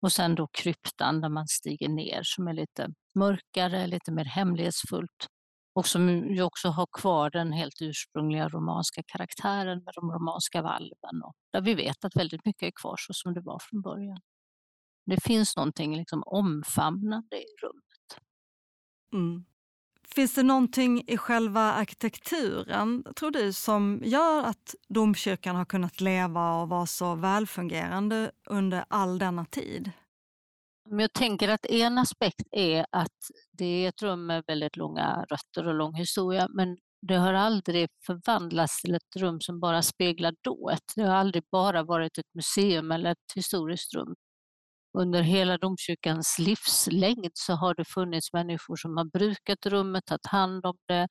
Och 0.02 0.12
sen 0.12 0.35
då 0.35 0.49
kryptan 0.52 1.21
där 1.21 1.29
man 1.29 1.49
stiger 1.49 1.88
ner 1.88 2.21
som 2.23 2.49
är 2.49 2.52
lite 2.52 2.88
mörkare, 3.14 3.87
lite 3.87 4.12
mer 4.12 4.25
hemlighetsfullt 4.25 5.26
och 5.75 5.87
som 5.87 6.09
ju 6.09 6.43
också 6.43 6.69
har 6.69 6.87
kvar 7.00 7.31
den 7.31 7.52
helt 7.52 7.83
ursprungliga 7.83 8.49
romanska 8.49 9.02
karaktären 9.07 9.85
med 9.85 9.95
de 9.95 10.12
romanska 10.12 10.62
valven 10.62 11.23
och 11.25 11.35
där 11.52 11.61
vi 11.61 11.75
vet 11.75 12.05
att 12.05 12.17
väldigt 12.17 12.45
mycket 12.45 12.67
är 12.67 12.73
kvar 12.83 12.95
så 12.99 13.12
som 13.12 13.35
det 13.35 13.41
var 13.41 13.59
från 13.71 13.83
början. 13.83 14.21
Det 15.06 15.23
finns 15.23 15.56
någonting 15.56 15.97
liksom 15.97 16.23
omfamnande 16.26 17.37
i 17.37 17.47
rummet. 17.62 18.23
Mm. 19.14 19.44
Finns 20.14 20.35
det 20.35 20.42
någonting 20.42 21.04
i 21.06 21.16
själva 21.16 21.61
arkitekturen, 21.61 23.04
tror 23.16 23.30
du, 23.30 23.52
som 23.52 24.00
gör 24.04 24.44
att 24.44 24.75
domkyrkan 24.88 25.56
har 25.56 25.64
kunnat 25.64 26.00
leva 26.00 26.54
och 26.54 26.68
vara 26.68 26.87
så 26.87 27.14
välfungerande 27.14 28.30
under 28.47 28.85
all 28.88 29.18
denna 29.18 29.44
tid? 29.44 29.90
Jag 30.90 31.12
tänker 31.12 31.49
att 31.49 31.66
en 31.66 31.99
aspekt 31.99 32.47
är 32.50 32.87
att 32.92 33.18
det 33.52 33.64
är 33.64 33.88
ett 33.88 34.02
rum 34.02 34.26
med 34.26 34.44
väldigt 34.47 34.76
långa 34.76 35.25
rötter 35.30 35.68
och 35.68 35.75
lång 35.75 35.94
historia, 35.94 36.49
men 36.50 36.76
det 37.06 37.14
har 37.14 37.35
aldrig 37.35 37.88
förvandlats 38.06 38.82
till 38.82 38.94
ett 38.94 39.16
rum 39.16 39.40
som 39.40 39.61
bara 39.61 39.82
speglar 39.82 40.35
dået. 40.44 40.82
Det 40.97 41.02
har 41.02 41.14
aldrig 41.14 41.44
bara 41.52 41.82
varit 41.82 42.18
ett 42.18 42.35
museum 42.35 42.92
eller 42.92 43.11
ett 43.11 43.32
historiskt 43.35 43.94
rum 43.94 44.14
under 44.99 45.23
hela 45.23 45.59
domkyrkans 45.59 46.39
livslängd 46.39 47.31
så 47.35 47.53
har 47.53 47.75
det 47.75 47.85
funnits 47.85 48.33
människor 48.33 48.77
som 48.77 48.97
har 48.97 49.05
brukat 49.05 49.67
rummet, 49.67 50.07
tagit 50.07 50.27
hand 50.27 50.67
om 50.67 50.77
det, 50.89 51.09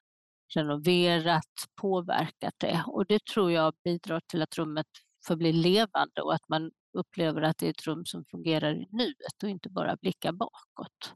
renoverat, 0.56 1.54
påverkat 1.82 2.54
det. 2.58 2.84
Och 2.88 3.06
det 3.06 3.26
tror 3.26 3.52
jag 3.52 3.74
bidrar 3.84 4.22
till 4.28 4.42
att 4.42 4.58
rummet 4.58 4.88
förblir 5.28 5.54
levande 5.54 6.22
och 6.22 6.34
att 6.34 6.50
man 6.50 6.72
upplever 6.98 7.42
att 7.42 7.58
det 7.58 7.66
är 7.66 7.70
ett 7.70 7.88
rum 7.88 8.06
som 8.06 8.26
fungerar 8.32 8.74
i 8.74 8.88
nuet 8.92 9.44
och 9.44 9.50
inte 9.50 9.70
bara 9.70 9.96
blickar 10.02 10.32
bakåt. 10.32 11.14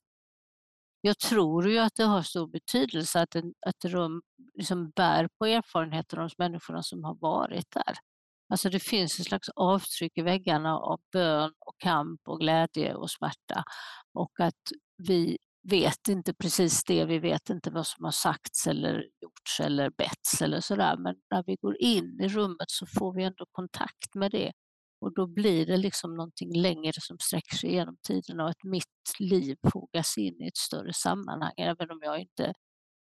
Jag 1.02 1.20
tror 1.20 1.70
ju 1.70 1.78
att 1.78 1.96
det 1.96 2.04
har 2.04 2.22
stor 2.22 2.48
betydelse 2.48 3.22
att, 3.22 3.36
en, 3.36 3.54
att 3.68 3.86
rum 3.86 4.22
liksom 4.54 4.90
bär 4.96 5.30
på 5.40 5.46
erfarenheter 5.46 6.18
hos 6.18 6.38
människorna 6.38 6.84
som 6.84 7.04
har 7.04 7.16
varit 7.16 7.72
där. 7.74 7.96
Alltså 8.50 8.70
det 8.70 8.80
finns 8.80 9.20
ett 9.20 9.26
slags 9.26 9.50
avtryck 9.50 10.18
i 10.18 10.22
väggarna 10.22 10.80
av 10.80 11.00
bön 11.12 11.54
och 11.76 11.82
kamp 11.82 12.22
och 12.28 12.40
glädje 12.40 12.96
och 12.96 13.12
smärta. 13.12 13.64
Och 14.14 14.40
att 14.40 14.72
vi 14.98 15.38
vet 15.70 16.08
inte 16.08 16.34
precis 16.34 16.84
det, 16.84 17.06
vi 17.06 17.20
vet 17.20 17.50
inte 17.50 17.72
vad 17.72 17.88
som 17.88 18.06
har 18.06 18.12
sagts 18.12 18.68
eller 18.68 18.94
gjorts 19.22 19.60
eller 19.60 19.90
betts 19.90 20.42
eller 20.42 20.60
sådär. 20.60 20.98
Men 20.98 21.16
när 21.32 21.44
vi 21.48 21.56
går 21.56 21.82
in 21.82 22.20
i 22.22 22.28
rummet 22.28 22.70
så 22.72 22.86
får 23.00 23.16
vi 23.16 23.24
ändå 23.24 23.46
kontakt 23.52 24.16
med 24.16 24.32
det. 24.32 24.52
Och 25.02 25.14
då 25.14 25.28
blir 25.28 25.66
det 25.66 25.78
liksom 25.78 26.16
någonting 26.16 26.62
längre 26.62 26.94
som 27.02 27.18
sträcker 27.20 27.56
sig 27.56 27.72
genom 27.74 27.98
tiden 28.08 28.40
och 28.40 28.50
att 28.50 28.64
mitt 28.64 29.20
liv 29.20 29.58
fogas 29.72 30.18
in 30.18 30.42
i 30.42 30.48
ett 30.48 30.58
större 30.58 30.94
sammanhang, 30.94 31.54
även 31.58 31.92
om 31.92 32.00
jag 32.02 32.20
inte 32.20 32.54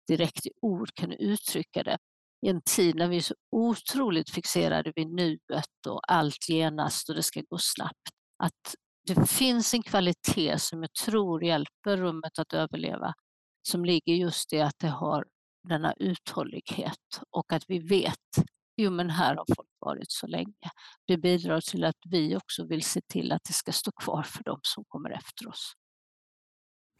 direkt 0.07 0.45
i 0.45 0.50
ord 0.62 0.89
kan 0.93 1.12
uttrycka 1.12 1.84
det. 1.84 1.98
I 2.45 2.50
en 2.50 2.62
tid 2.62 2.95
när 2.95 3.07
vi 3.07 3.17
är 3.17 3.22
så 3.22 3.36
otroligt 3.51 4.29
fixerade 4.29 4.93
vid 4.95 5.07
nuet 5.07 5.86
och 5.88 6.12
allt 6.12 6.50
genast 6.50 7.10
och 7.10 7.15
det 7.15 7.24
ska 7.24 7.41
gå 7.50 7.57
snabbt. 7.60 8.14
Att 8.38 8.75
det 9.08 9.30
finns 9.30 9.74
en 9.74 9.84
kvalitet 9.84 10.60
som 10.60 10.82
jag 10.82 10.94
tror 10.94 11.44
hjälper 11.44 11.98
rummet 11.98 12.39
att 12.39 12.54
överleva, 12.54 13.13
som 13.62 13.86
ligger 13.86 14.13
just 14.13 14.54
i 14.54 14.62
att 14.62 14.80
det 14.80 14.88
har 14.88 15.25
denna 15.68 15.94
uthållighet 15.94 17.22
och 17.30 17.54
att 17.54 17.63
vi 17.68 17.80
vet, 17.80 18.46
jo 18.77 18.92
men 18.92 19.10
här 19.10 19.36
har 19.36 19.46
folk 19.56 19.70
varit 19.80 20.12
så 20.12 20.27
länge. 20.27 20.70
Det 21.08 21.18
bidrar 21.18 21.62
till 21.62 21.84
att 21.84 22.00
vi 22.10 22.36
också 22.36 22.65
vill 22.65 22.84
se 22.84 23.01
till 23.01 23.32
att 23.32 23.44
det 23.44 23.54
ska 23.54 23.72
stå 23.72 23.92
kvar 23.92 24.24
för 24.24 24.44
de 24.44 24.60
som 24.62 24.84
kommer 24.88 25.10
efter 25.10 25.48
oss. 25.48 25.74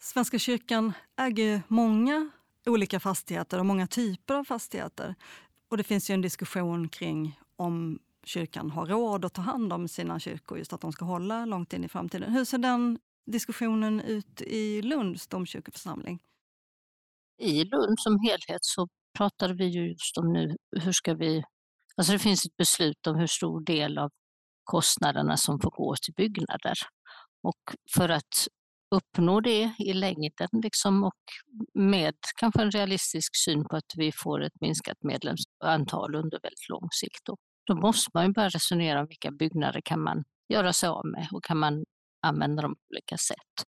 Svenska 0.01 0.39
kyrkan 0.39 0.94
äger 1.18 1.62
många 1.68 2.30
olika 2.65 3.00
fastigheter 3.00 3.60
och 3.60 3.65
många 3.65 3.88
typer 3.88 4.34
av 4.34 4.44
fastigheter. 4.44 5.15
Och 5.68 5.77
det 5.77 5.84
finns 5.84 6.10
ju 6.10 6.13
en 6.13 6.22
diskussion 6.22 6.89
kring 6.89 7.39
om 7.56 8.00
kyrkan 8.25 8.72
har 8.72 8.86
råd 8.86 9.25
att 9.25 9.34
ta 9.34 9.41
hand 9.41 9.74
om 9.74 9.88
sina 9.88 10.20
kyrkor, 10.20 10.58
just 10.58 10.74
att 10.74 10.82
de 10.82 10.91
ska 10.91 11.05
hålla 11.05 11.46
långt 11.46 11.74
in 11.74 11.84
i 11.84 11.88
framtiden. 11.88 12.34
Hur 12.34 12.46
ser 12.46 12.58
den 12.58 13.00
diskussionen 13.25 14.01
ut 14.01 14.41
i 14.41 14.82
Lunds 14.82 15.27
domkyrkoförsamling? 15.27 16.20
I 17.41 17.63
Lund 17.63 18.00
som 18.00 18.20
helhet 18.20 18.60
så 18.62 18.88
pratar 19.17 19.50
vi 19.50 19.65
ju 19.65 19.89
just 19.89 20.17
om 20.17 20.34
nu, 20.34 20.55
hur 20.82 20.91
ska 20.91 21.13
vi... 21.13 21.44
Alltså 21.98 22.13
det 22.13 22.20
finns 22.20 22.46
ett 22.46 22.58
beslut 22.58 23.08
om 23.08 23.15
hur 23.15 23.27
stor 23.27 23.62
del 23.65 23.98
av 23.98 24.10
kostnaderna 24.63 25.38
som 25.38 25.60
får 25.60 25.72
gå 25.72 25.96
till 26.05 26.13
byggnader. 26.13 26.74
Och 27.44 27.75
för 27.96 28.10
att 28.10 28.48
uppnå 28.96 29.39
det 29.39 29.74
i 29.79 29.94
längden 29.94 30.50
liksom 30.51 31.03
och 31.03 31.24
med 31.74 32.15
kanske 32.39 32.62
en 32.62 32.72
realistisk 32.72 33.36
syn 33.46 33.63
på 33.63 33.75
att 33.75 33.94
vi 33.96 34.12
får 34.12 34.44
ett 34.44 34.62
minskat 34.62 34.98
medlemsantal 35.03 36.15
under 36.15 36.39
väldigt 36.44 36.70
lång 36.70 36.89
sikt. 36.91 37.25
Då, 37.25 37.38
då 37.67 37.75
måste 37.75 38.12
man 38.13 38.25
ju 38.25 38.31
börja 38.31 38.50
resonera 38.50 39.00
om 39.00 39.07
vilka 39.07 39.31
byggnader 39.31 39.81
kan 39.86 40.01
man 40.01 40.24
göra 40.53 40.74
sig 40.74 40.89
av 40.89 41.05
med 41.05 41.27
och 41.31 41.43
kan 41.43 41.57
man 41.57 41.84
använda 42.27 42.62
dem 42.62 42.75
på 42.75 42.81
olika 42.91 43.17
sätt. 43.17 43.67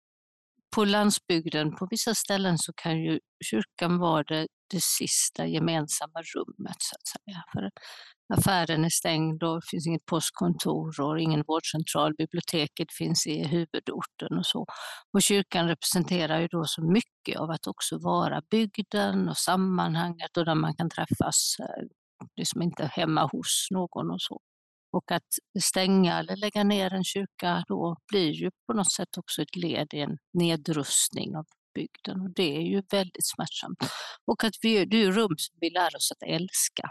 På 0.75 0.85
landsbygden, 0.85 1.77
på 1.77 1.87
vissa 1.91 2.15
ställen 2.15 2.59
så 2.59 2.73
kan 2.73 3.03
ju 3.03 3.21
kyrkan 3.45 3.99
vara 3.99 4.23
det, 4.23 4.47
det 4.71 4.83
sista 4.83 5.47
gemensamma 5.47 6.23
rummet 6.37 6.77
så 6.79 6.97
att 6.97 7.07
säga. 7.07 7.43
För 7.53 7.71
affären 8.35 8.85
är 8.85 8.89
stängd 8.89 9.43
och 9.43 9.57
det 9.61 9.67
finns 9.71 9.87
inget 9.87 10.07
postkontor 10.07 11.01
och 11.01 11.21
ingen 11.21 11.45
vårdcentral. 11.47 12.15
Biblioteket 12.15 12.93
finns 12.99 13.27
i 13.27 13.45
huvudorten 13.45 14.39
och 14.39 14.47
så. 14.47 14.67
Och 15.13 15.23
kyrkan 15.23 15.69
representerar 15.69 16.41
ju 16.41 16.47
då 16.47 16.65
så 16.67 16.83
mycket 16.83 17.41
av 17.41 17.51
att 17.51 17.67
också 17.67 17.99
vara 17.99 18.43
bygden 18.51 19.29
och 19.29 19.37
sammanhanget 19.37 20.37
och 20.37 20.45
där 20.45 20.55
man 20.55 20.75
kan 20.75 20.91
träffas 20.91 21.57
eh, 21.61 21.85
liksom 22.37 22.63
inte 22.63 22.87
hemma 22.87 23.29
hos 23.33 23.69
någon 23.71 24.11
och 24.11 24.23
så. 24.23 24.41
Och 24.93 25.13
att 25.13 25.29
stänga 25.61 26.19
eller 26.19 26.37
lägga 26.37 26.65
ner 26.65 26.93
en 26.93 27.05
kyrka 27.05 27.65
då 27.69 27.97
blir 28.09 28.31
ju 28.31 28.51
på 28.67 28.73
något 28.73 28.93
sätt 28.93 29.19
också 29.19 29.43
ett 29.43 29.57
led 29.57 29.95
i 29.95 30.01
en 30.01 30.19
nedrustning 30.33 31.37
av 31.37 31.45
bygden 31.75 32.21
och 32.21 32.31
det 32.31 32.57
är 32.57 32.63
ju 32.63 32.83
väldigt 32.91 33.27
smärtsamt. 33.27 33.79
Och 34.27 34.45
att 34.45 34.55
vi, 34.63 34.85
det 34.85 35.03
är 35.03 35.13
rum 35.13 35.35
som 35.39 35.57
vi 35.61 35.71
lär 35.71 35.97
oss 35.97 36.13
att 36.13 36.29
älska. 36.29 36.91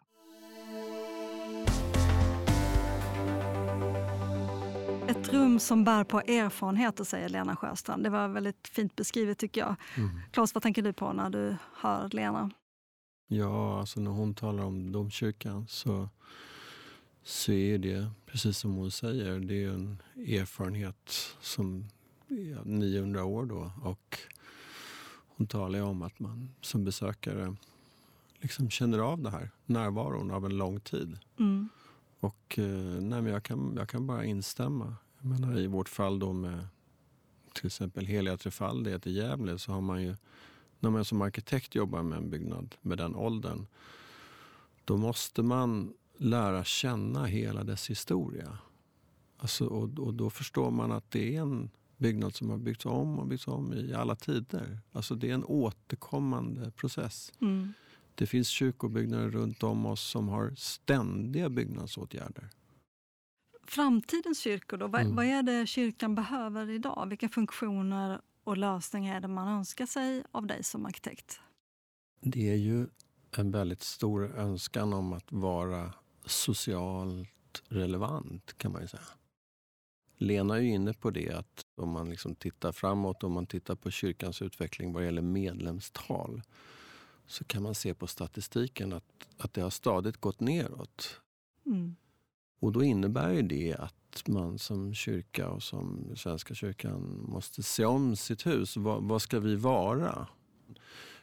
Ett 5.07 5.33
rum 5.33 5.59
som 5.59 5.83
bär 5.83 6.03
på 6.03 6.19
erfarenheter, 6.19 7.03
säger 7.03 7.29
Lena 7.29 7.55
Sjöstrand. 7.55 8.03
Det 8.03 8.09
var 8.09 8.27
väldigt 8.27 8.67
fint 8.67 8.95
beskrivet 8.95 9.37
tycker 9.37 9.61
jag. 9.61 9.75
Mm. 9.97 10.09
Claes, 10.31 10.53
vad 10.53 10.63
tänker 10.63 10.81
du 10.81 10.93
på 10.93 11.13
när 11.13 11.29
du 11.29 11.57
hör 11.75 12.09
Lena? 12.09 12.51
Ja, 13.33 13.79
alltså 13.79 13.99
när 13.99 14.11
hon 14.11 14.33
talar 14.33 14.63
om 14.63 14.91
domkyrkan 14.91 15.67
så, 15.67 16.09
så 17.23 17.51
är 17.51 17.77
det, 17.77 18.11
precis 18.25 18.57
som 18.57 18.73
hon 18.75 18.91
säger, 18.91 19.39
det 19.39 19.63
är 19.63 19.69
en 19.69 20.01
erfarenhet 20.15 21.35
som 21.41 21.85
ja, 22.27 22.57
900 22.63 23.23
år 23.23 23.45
då. 23.45 23.71
Och 23.83 24.19
hon 25.35 25.47
talar 25.47 25.81
om 25.81 26.01
att 26.01 26.19
man 26.19 26.49
som 26.61 26.83
besökare 26.83 27.55
liksom 28.39 28.69
känner 28.69 28.99
av 28.99 29.21
det 29.21 29.29
här, 29.29 29.49
närvaron 29.65 30.31
av 30.31 30.45
en 30.45 30.57
lång 30.57 30.79
tid. 30.79 31.19
Mm. 31.39 31.69
Och 32.19 32.59
eh, 32.59 33.01
nej, 33.01 33.23
jag, 33.23 33.43
kan, 33.43 33.73
jag 33.77 33.89
kan 33.89 34.07
bara 34.07 34.25
instämma. 34.25 34.95
Jag 35.19 35.25
menar, 35.25 35.59
I 35.59 35.67
vårt 35.67 35.89
fall 35.89 36.19
då 36.19 36.33
med 36.33 36.67
till 37.53 37.65
exempel 37.65 38.05
Heliga 38.05 38.37
Trefaldighet 38.37 39.07
i 39.07 39.11
Gävle 39.11 39.59
så 39.59 39.71
har 39.71 39.81
man 39.81 40.03
ju 40.03 40.15
när 40.83 40.89
man 40.89 41.05
som 41.05 41.21
arkitekt 41.21 41.75
jobbar 41.75 42.03
med 42.03 42.17
en 42.17 42.29
byggnad 42.29 42.75
med 42.81 42.97
den 42.97 43.15
åldern, 43.15 43.65
då 44.85 44.97
måste 44.97 45.43
man 45.43 45.93
lära 46.17 46.63
känna 46.63 47.25
hela 47.25 47.63
dess 47.63 47.89
historia. 47.89 48.57
Alltså, 49.37 49.65
och, 49.65 49.99
och, 49.99 50.13
då 50.13 50.29
förstår 50.29 50.71
man 50.71 50.91
att 50.91 51.11
det 51.11 51.35
är 51.35 51.41
en 51.41 51.69
byggnad 51.97 52.35
som 52.35 52.49
har 52.49 52.57
byggts 52.57 52.85
om 52.85 53.19
och 53.19 53.27
byggts 53.27 53.47
om 53.47 53.73
i 53.73 53.93
alla 53.93 54.15
tider. 54.15 54.79
Alltså 54.91 55.15
det 55.15 55.29
är 55.29 55.33
en 55.33 55.45
återkommande 55.45 56.71
process. 56.71 57.31
Mm. 57.41 57.73
Det 58.15 58.27
finns 58.27 58.47
kyrkobyggnader 58.47 59.29
runt 59.29 59.63
om 59.63 59.85
oss 59.85 60.01
som 60.01 60.29
har 60.29 60.53
ständiga 60.57 61.49
byggnadsåtgärder. 61.49 62.49
Framtidens 63.67 64.39
kyrkor, 64.39 64.77
då? 64.77 64.85
Mm. 64.85 65.15
vad 65.15 65.25
är 65.25 65.43
det 65.43 65.67
kyrkan 65.67 66.15
behöver 66.15 66.69
idag? 66.69 67.07
Vilka 67.09 67.29
funktioner 67.29 68.21
och 68.43 68.57
lösning 68.57 69.05
är 69.05 69.19
det 69.19 69.27
man 69.27 69.47
önskar 69.47 69.85
sig 69.85 70.23
av 70.31 70.47
dig 70.47 70.63
som 70.63 70.85
arkitekt? 70.85 71.39
Det 72.21 72.49
är 72.49 72.55
ju 72.55 72.87
en 73.31 73.51
väldigt 73.51 73.83
stor 73.83 74.35
önskan 74.35 74.93
om 74.93 75.13
att 75.13 75.31
vara 75.31 75.93
socialt 76.25 77.63
relevant 77.67 78.57
kan 78.57 78.71
man 78.71 78.81
ju 78.81 78.87
säga. 78.87 79.03
Lena 80.17 80.57
är 80.57 80.61
ju 80.61 80.69
inne 80.69 80.93
på 80.93 81.11
det 81.11 81.31
att 81.31 81.65
om 81.75 81.89
man 81.89 82.09
liksom 82.09 82.35
tittar 82.35 82.71
framåt, 82.71 83.23
om 83.23 83.31
man 83.31 83.45
tittar 83.45 83.75
på 83.75 83.91
kyrkans 83.91 84.41
utveckling 84.41 84.93
vad 84.93 85.05
gäller 85.05 85.21
medlemstal 85.21 86.41
så 87.25 87.43
kan 87.43 87.63
man 87.63 87.75
se 87.75 87.93
på 87.93 88.07
statistiken 88.07 88.93
att, 88.93 89.27
att 89.37 89.53
det 89.53 89.61
har 89.61 89.69
stadigt 89.69 90.17
gått 90.17 90.39
neråt. 90.39 91.21
Mm. 91.65 91.95
Och 92.59 92.71
då 92.71 92.83
innebär 92.83 93.41
det 93.41 93.75
att 93.79 93.95
man 94.27 94.59
som 94.59 94.93
kyrka 94.93 95.49
och 95.49 95.63
som 95.63 96.15
Svenska 96.15 96.53
kyrkan 96.53 97.25
måste 97.27 97.63
se 97.63 97.85
om 97.85 98.15
sitt 98.15 98.45
hus. 98.45 98.77
Vad, 98.77 99.03
vad 99.03 99.21
ska 99.21 99.39
vi 99.39 99.55
vara? 99.55 100.27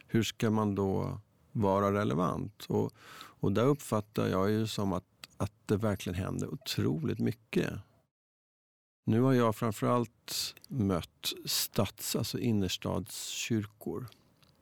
Hur 0.07 0.23
ska 0.23 0.49
man 0.49 0.75
då 0.75 1.19
vara 1.51 1.93
relevant? 1.93 2.65
Och, 2.65 2.91
och 3.13 3.51
där 3.51 3.65
uppfattar 3.65 4.27
jag 4.27 4.51
ju 4.51 4.67
som 4.67 4.93
att, 4.93 5.03
att 5.37 5.53
det 5.65 5.77
verkligen 5.77 6.15
händer 6.15 6.53
otroligt 6.53 7.19
mycket. 7.19 7.73
Nu 9.05 9.21
har 9.21 9.33
jag 9.33 9.55
framförallt 9.55 10.55
mött 10.67 11.33
stads, 11.45 12.15
alltså 12.15 12.39
innerstadskyrkor 12.39 14.07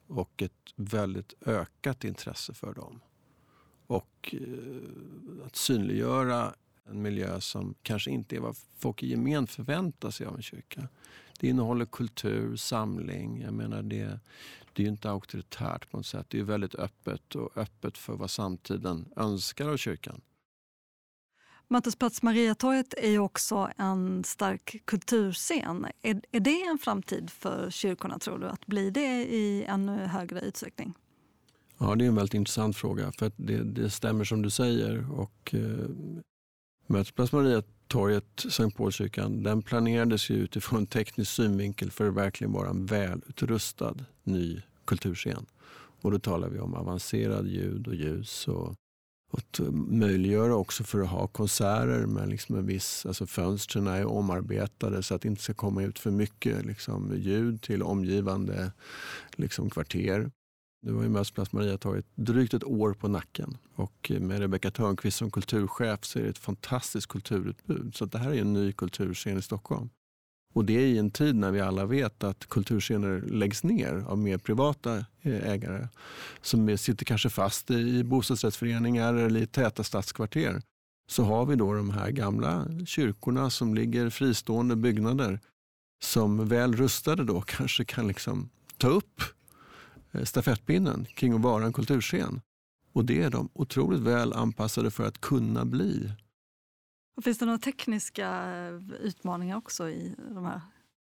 och 0.08 0.42
ett 0.42 0.74
väldigt 0.76 1.34
ökat 1.46 2.04
intresse 2.04 2.54
för 2.54 2.74
dem. 2.74 3.00
Och 3.88 4.36
eh, 4.42 5.46
att 5.46 5.56
synliggöra 5.56 6.54
en 6.92 7.02
miljö 7.02 7.42
som 7.42 7.76
kanske 7.82 8.12
inte 8.12 8.36
är 8.36 8.40
vad 8.40 8.58
folk 8.78 9.04
i 9.04 9.08
gemen 9.08 9.48
förväntar 9.48 10.12
sig 10.12 10.28
av 10.28 10.36
en 10.36 10.42
kyrka. 10.42 10.88
Det 11.40 11.48
innehåller 11.48 11.86
kultur, 11.86 12.56
samling. 12.56 13.42
Jag 13.42 13.54
menar 13.54 13.82
det, 13.82 14.20
det 14.74 14.82
är 14.82 14.84
ju 14.84 14.90
inte 14.90 15.10
auktoritärt 15.10 15.92
på 15.92 15.98
något 15.98 16.06
sätt. 16.06 16.26
Det 16.30 16.40
är 16.40 16.44
väldigt 16.44 16.76
öppet 16.76 17.36
och 17.36 17.58
öppet 17.58 17.98
för 17.98 18.14
vad 18.14 18.30
samtiden 18.30 19.06
önskar 19.16 19.70
av 19.70 19.78
kyrkan. 19.78 20.22
Mötesplats 21.72 22.22
Mariatorget 22.22 22.94
är 22.94 23.10
ju 23.10 23.20
också 23.20 23.72
en 23.78 24.24
stark 24.24 24.82
kulturscen. 24.86 25.86
Är, 26.02 26.22
är 26.32 26.40
det 26.40 26.62
en 26.62 26.78
framtid 26.78 27.30
för 27.30 27.70
kyrkorna 27.70 28.20
tror 28.20 28.40
du? 28.40 28.48
Att 28.48 28.66
bli 28.66 28.90
det 28.90 29.26
i 29.26 29.66
ännu 29.68 30.06
högre 30.06 30.42
utsträckning? 30.42 30.94
Ja, 31.78 31.96
det 31.96 32.06
är 32.06 32.08
en 32.08 32.16
väldigt 32.16 32.34
intressant 32.34 32.78
fråga. 32.78 33.12
För 33.12 33.32
det, 33.36 33.64
det, 33.64 33.90
stämmer 33.90 34.24
som 34.24 34.42
du 34.42 34.50
säger. 34.50 35.12
Och, 35.12 35.56
eh, 35.56 35.90
Mötesplats 36.92 37.32
Mariatorget, 37.32 38.46
Sankt 38.50 38.78
Paulskyrkan, 38.78 39.44
den 39.44 39.62
planerades 39.62 40.30
ju 40.30 40.36
utifrån 40.36 40.80
en 40.80 40.86
teknisk 40.98 41.32
synvinkel 41.32 41.92
för 41.92 42.08
att 42.08 42.14
verkligen 42.14 42.54
vara 42.54 42.70
en 42.70 42.86
välutrustad 42.86 43.96
ny 44.24 44.62
kulturscen. 44.86 45.46
Och 46.02 46.12
då 46.12 46.20
talar 46.20 46.50
vi 46.50 46.60
om 46.60 46.74
avancerad 46.74 47.48
ljud 47.48 47.88
och 47.88 47.96
ljus 47.96 48.48
och 48.48 48.76
att 49.32 49.60
möjliggöra 49.74 50.56
också 50.56 50.84
för 50.84 51.02
att 51.02 51.10
ha 51.10 51.28
konserter 51.28 52.06
med 52.06 52.30
liksom 52.30 52.56
en 52.56 52.66
viss, 52.66 53.06
alltså 53.06 53.26
fönstren 53.26 53.88
är 53.88 54.06
omarbetade 54.06 55.04
så 55.04 55.16
att 55.16 55.22
det 55.22 55.28
inte 55.28 55.42
ska 55.42 55.54
komma 55.54 55.84
ut 55.84 56.00
för 56.00 56.12
mycket 56.12 56.66
liksom, 56.66 57.14
ljud 57.18 57.62
till 57.62 57.84
omgivande 57.84 58.72
liksom, 59.36 59.70
kvarter. 59.70 60.32
Nu 60.82 60.94
har 60.94 61.04
ju 61.04 61.10
Mötesplats 61.10 61.52
Maria 61.52 61.78
tagit 61.78 62.06
drygt 62.16 62.54
ett 62.54 62.64
år 62.64 62.94
på 62.94 63.08
nacken 63.08 63.58
och 63.76 64.12
med 64.20 64.40
Rebecka 64.40 64.72
Törnqvist 64.72 65.18
som 65.18 65.32
kulturchef 65.32 66.06
så 66.06 66.20
är 66.20 66.24
det 66.24 66.30
ett 66.30 66.38
fantastiskt 66.38 67.08
kulturutbud. 67.08 67.96
Så 67.96 68.06
det 68.06 68.18
här 68.18 68.32
är 68.32 68.42
en 68.42 68.54
ny 68.54 68.72
kulturscen 68.72 69.38
i 69.38 69.42
Stockholm. 69.42 69.90
Och 70.54 70.66
det 70.66 70.74
är 70.74 70.86
i 70.86 70.98
en 70.98 71.12
tid 71.12 71.36
när 71.36 71.52
vi 71.52 71.62
alla 71.62 71.86
vet 71.86 72.24
att 72.24 72.50
kulturscener 72.50 73.22
läggs 73.22 73.64
ner 73.64 74.06
av 74.08 74.18
mer 74.18 74.38
privata 74.38 75.06
eh, 75.22 75.50
ägare 75.50 75.88
som 76.42 76.78
sitter 76.78 77.06
kanske 77.06 77.30
fast 77.30 77.72
i 77.72 78.04
bostadsrättsföreningar 78.04 79.14
eller 79.14 79.42
i 79.42 79.48
täta 79.48 79.84
stadskvarter. 79.84 80.62
Så 81.10 81.24
har 81.24 81.46
vi 81.46 81.56
då 81.56 81.74
de 81.74 81.90
här 81.90 82.12
gamla 82.12 82.66
kyrkorna 82.86 83.50
som 83.50 83.76
ligger 83.76 84.10
fristående 84.10 84.76
byggnader 84.76 85.40
som 86.04 86.48
väl 86.48 86.76
rustade 86.76 87.24
då 87.24 87.42
kanske 87.42 87.86
kan 87.86 88.08
liksom 88.08 88.50
ta 88.78 88.88
upp 88.88 89.22
stafettpinnen 90.24 91.06
kring 91.06 91.34
att 91.34 91.42
vara 91.42 91.66
en 91.66 91.74
kulturscen. 91.74 92.42
Och 92.94 93.06
det 93.06 93.22
är 93.22 93.30
de 93.30 93.50
otroligt 93.54 94.02
väl 94.02 94.34
anpassade 94.34 94.92
för 94.92 95.08
att 95.08 95.22
kunna 95.22 95.66
bli. 95.66 96.12
Och 97.18 97.24
finns 97.24 97.38
det 97.38 97.46
några 97.46 97.60
tekniska 97.60 98.50
utmaningar 99.00 99.58
också 99.58 99.90
i 99.90 100.16
de 100.36 100.46
här? 100.46 100.62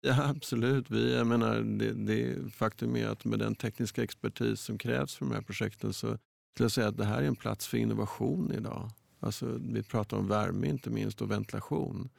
Ja, 0.01 0.29
absolut. 0.29 0.91
Vi, 0.91 1.15
jag 1.15 1.27
menar, 1.27 1.59
det, 1.59 1.93
det 1.93 2.51
faktum 2.53 2.95
är 2.95 3.07
att 3.07 3.25
med 3.25 3.39
den 3.39 3.55
tekniska 3.55 4.03
expertis 4.03 4.61
som 4.61 4.77
krävs 4.77 5.15
för 5.15 5.25
de 5.25 5.33
här 5.33 5.41
projekten 5.41 5.93
så 5.93 6.07
skulle 6.07 6.65
jag 6.65 6.71
säga 6.71 6.87
att 6.87 6.97
det 6.97 7.05
här 7.05 7.21
är 7.21 7.27
en 7.27 7.35
plats 7.35 7.67
för 7.67 7.77
innovation 7.77 8.51
idag. 8.51 8.91
Alltså, 9.19 9.59
vi 9.61 9.83
pratar 9.83 10.17
om 10.17 10.27
värme 10.27 10.67
inte 10.67 10.89
minst 10.89 11.21
och 11.21 11.31
ventilation. 11.31 12.09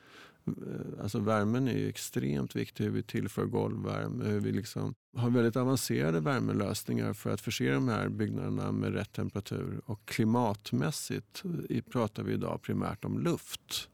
Eh, 0.47 1.03
alltså 1.03 1.19
värmen 1.19 1.69
är 1.69 1.89
extremt 1.89 2.57
viktig, 2.57 2.85
hur 2.85 2.91
vi 2.91 3.03
tillför 3.03 3.47
golvvärme, 3.47 4.25
hur 4.25 4.41
vi 4.41 4.53
liksom 4.53 4.95
har 5.17 5.31
väldigt 5.31 5.57
avancerade 5.57 6.21
värmelösningar 6.21 7.13
för 7.13 7.31
att 7.31 7.41
förse 7.41 7.73
de 7.73 7.89
här 7.89 8.09
byggnaderna 8.09 8.73
med 8.73 8.93
rätt 8.93 9.13
temperatur. 9.13 9.81
Och 9.85 10.01
klimatmässigt 10.05 11.43
eh, 11.71 11.83
pratar 11.83 12.23
vi 12.23 12.33
idag 12.33 12.63
primärt 12.63 13.05
om 13.05 13.19
luft. 13.19 13.89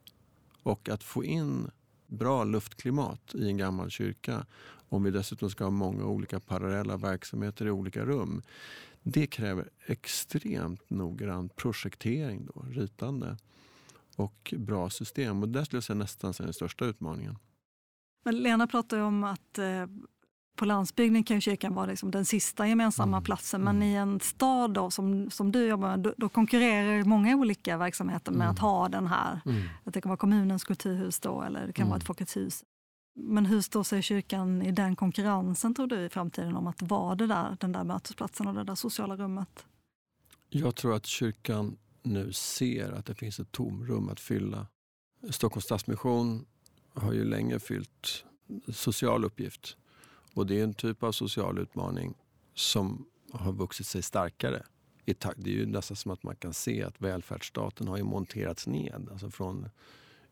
Och 0.62 0.88
att 0.88 1.02
få 1.02 1.24
in 1.24 1.70
bra 2.06 2.44
luftklimat 2.44 3.34
i 3.34 3.48
en 3.48 3.56
gammal 3.56 3.90
kyrka, 3.90 4.46
om 4.88 5.02
vi 5.02 5.10
dessutom 5.10 5.50
ska 5.50 5.64
ha 5.64 5.70
många 5.70 6.04
olika 6.04 6.40
parallella 6.40 6.96
verksamheter 6.96 7.66
i 7.66 7.70
olika 7.70 8.04
rum, 8.04 8.42
det 9.02 9.26
kräver 9.26 9.70
extremt 9.86 10.90
noggrann 10.90 11.48
projektering, 11.48 12.46
då, 12.46 12.66
ritande 12.70 13.36
och 14.22 14.54
bra 14.58 14.90
system. 14.90 15.42
Och 15.42 15.48
där 15.48 15.64
skulle 15.64 15.76
jag 15.76 15.84
säga 15.84 15.96
nästan 15.96 16.30
är 16.30 16.44
den 16.44 16.52
största 16.52 16.84
utmaningen. 16.84 17.38
Men 18.24 18.36
Lena 18.36 18.66
pratar 18.66 18.96
ju 18.96 19.02
om 19.02 19.24
att 19.24 19.58
eh, 19.58 19.86
på 20.56 20.64
landsbygden 20.64 21.24
kan 21.24 21.40
kyrkan 21.40 21.74
vara 21.74 21.86
liksom 21.86 22.10
den 22.10 22.24
sista 22.24 22.68
gemensamma 22.68 23.16
mm. 23.16 23.24
platsen. 23.24 23.64
Men 23.64 23.76
mm. 23.76 23.88
i 23.88 23.96
en 23.96 24.20
stad 24.20 24.70
då, 24.70 24.90
som, 24.90 25.30
som 25.30 25.52
du 25.52 25.66
jobbar 25.66 25.88
med, 25.88 26.00
då, 26.00 26.14
då 26.16 26.28
konkurrerar 26.28 27.04
många 27.04 27.36
olika 27.36 27.76
verksamheter 27.76 28.32
med 28.32 28.44
mm. 28.44 28.50
att 28.50 28.58
ha 28.58 28.88
den 28.88 29.06
här. 29.06 29.40
Mm. 29.46 29.62
Att 29.84 29.94
det 29.94 30.00
kan 30.00 30.10
vara 30.10 30.16
kommunens 30.16 30.64
kulturhus 30.64 31.20
då, 31.20 31.42
eller 31.42 31.66
det 31.66 31.72
kan 31.72 31.88
vara 31.88 31.96
ett 31.96 32.02
mm. 32.02 32.06
Folkets 32.06 32.36
hus. 32.36 32.64
Men 33.14 33.46
hur 33.46 33.60
står 33.60 33.82
sig 33.82 34.02
kyrkan 34.02 34.62
i 34.62 34.72
den 34.72 34.96
konkurrensen 34.96 35.74
tror 35.74 35.86
du 35.86 36.00
i 36.00 36.08
framtiden 36.08 36.56
om 36.56 36.66
att 36.66 36.82
vara 36.82 37.14
det 37.14 37.26
där, 37.26 37.56
den 37.60 37.72
där 37.72 37.84
mötesplatsen 37.84 38.48
och 38.48 38.54
det 38.54 38.64
där 38.64 38.74
sociala 38.74 39.16
rummet? 39.16 39.66
Jag 40.48 40.76
tror 40.76 40.94
att 40.96 41.06
kyrkan 41.06 41.76
nu 42.02 42.32
ser 42.32 42.92
att 42.92 43.06
det 43.06 43.14
finns 43.14 43.40
ett 43.40 43.52
tomrum 43.52 44.08
att 44.08 44.20
fylla. 44.20 44.66
Stockholms 45.30 45.64
Stadsmission 45.64 46.46
har 46.94 47.12
ju 47.12 47.24
länge 47.24 47.58
fyllt 47.58 48.24
social 48.72 49.24
uppgift. 49.24 49.76
Och 50.34 50.46
det 50.46 50.60
är 50.60 50.64
en 50.64 50.74
typ 50.74 51.02
av 51.02 51.12
social 51.12 51.58
utmaning 51.58 52.14
som 52.54 53.06
har 53.32 53.52
vuxit 53.52 53.86
sig 53.86 54.02
starkare. 54.02 54.62
Det 55.36 55.50
är 55.50 55.54
ju 55.54 55.66
nästan 55.66 55.96
som 55.96 56.10
att 56.10 56.22
man 56.22 56.36
kan 56.36 56.54
se 56.54 56.82
att 56.82 57.00
välfärdsstaten 57.00 57.88
har 57.88 57.96
ju 57.96 58.04
monterats 58.04 58.66
ned. 58.66 59.08
Alltså 59.12 59.30
från, 59.30 59.68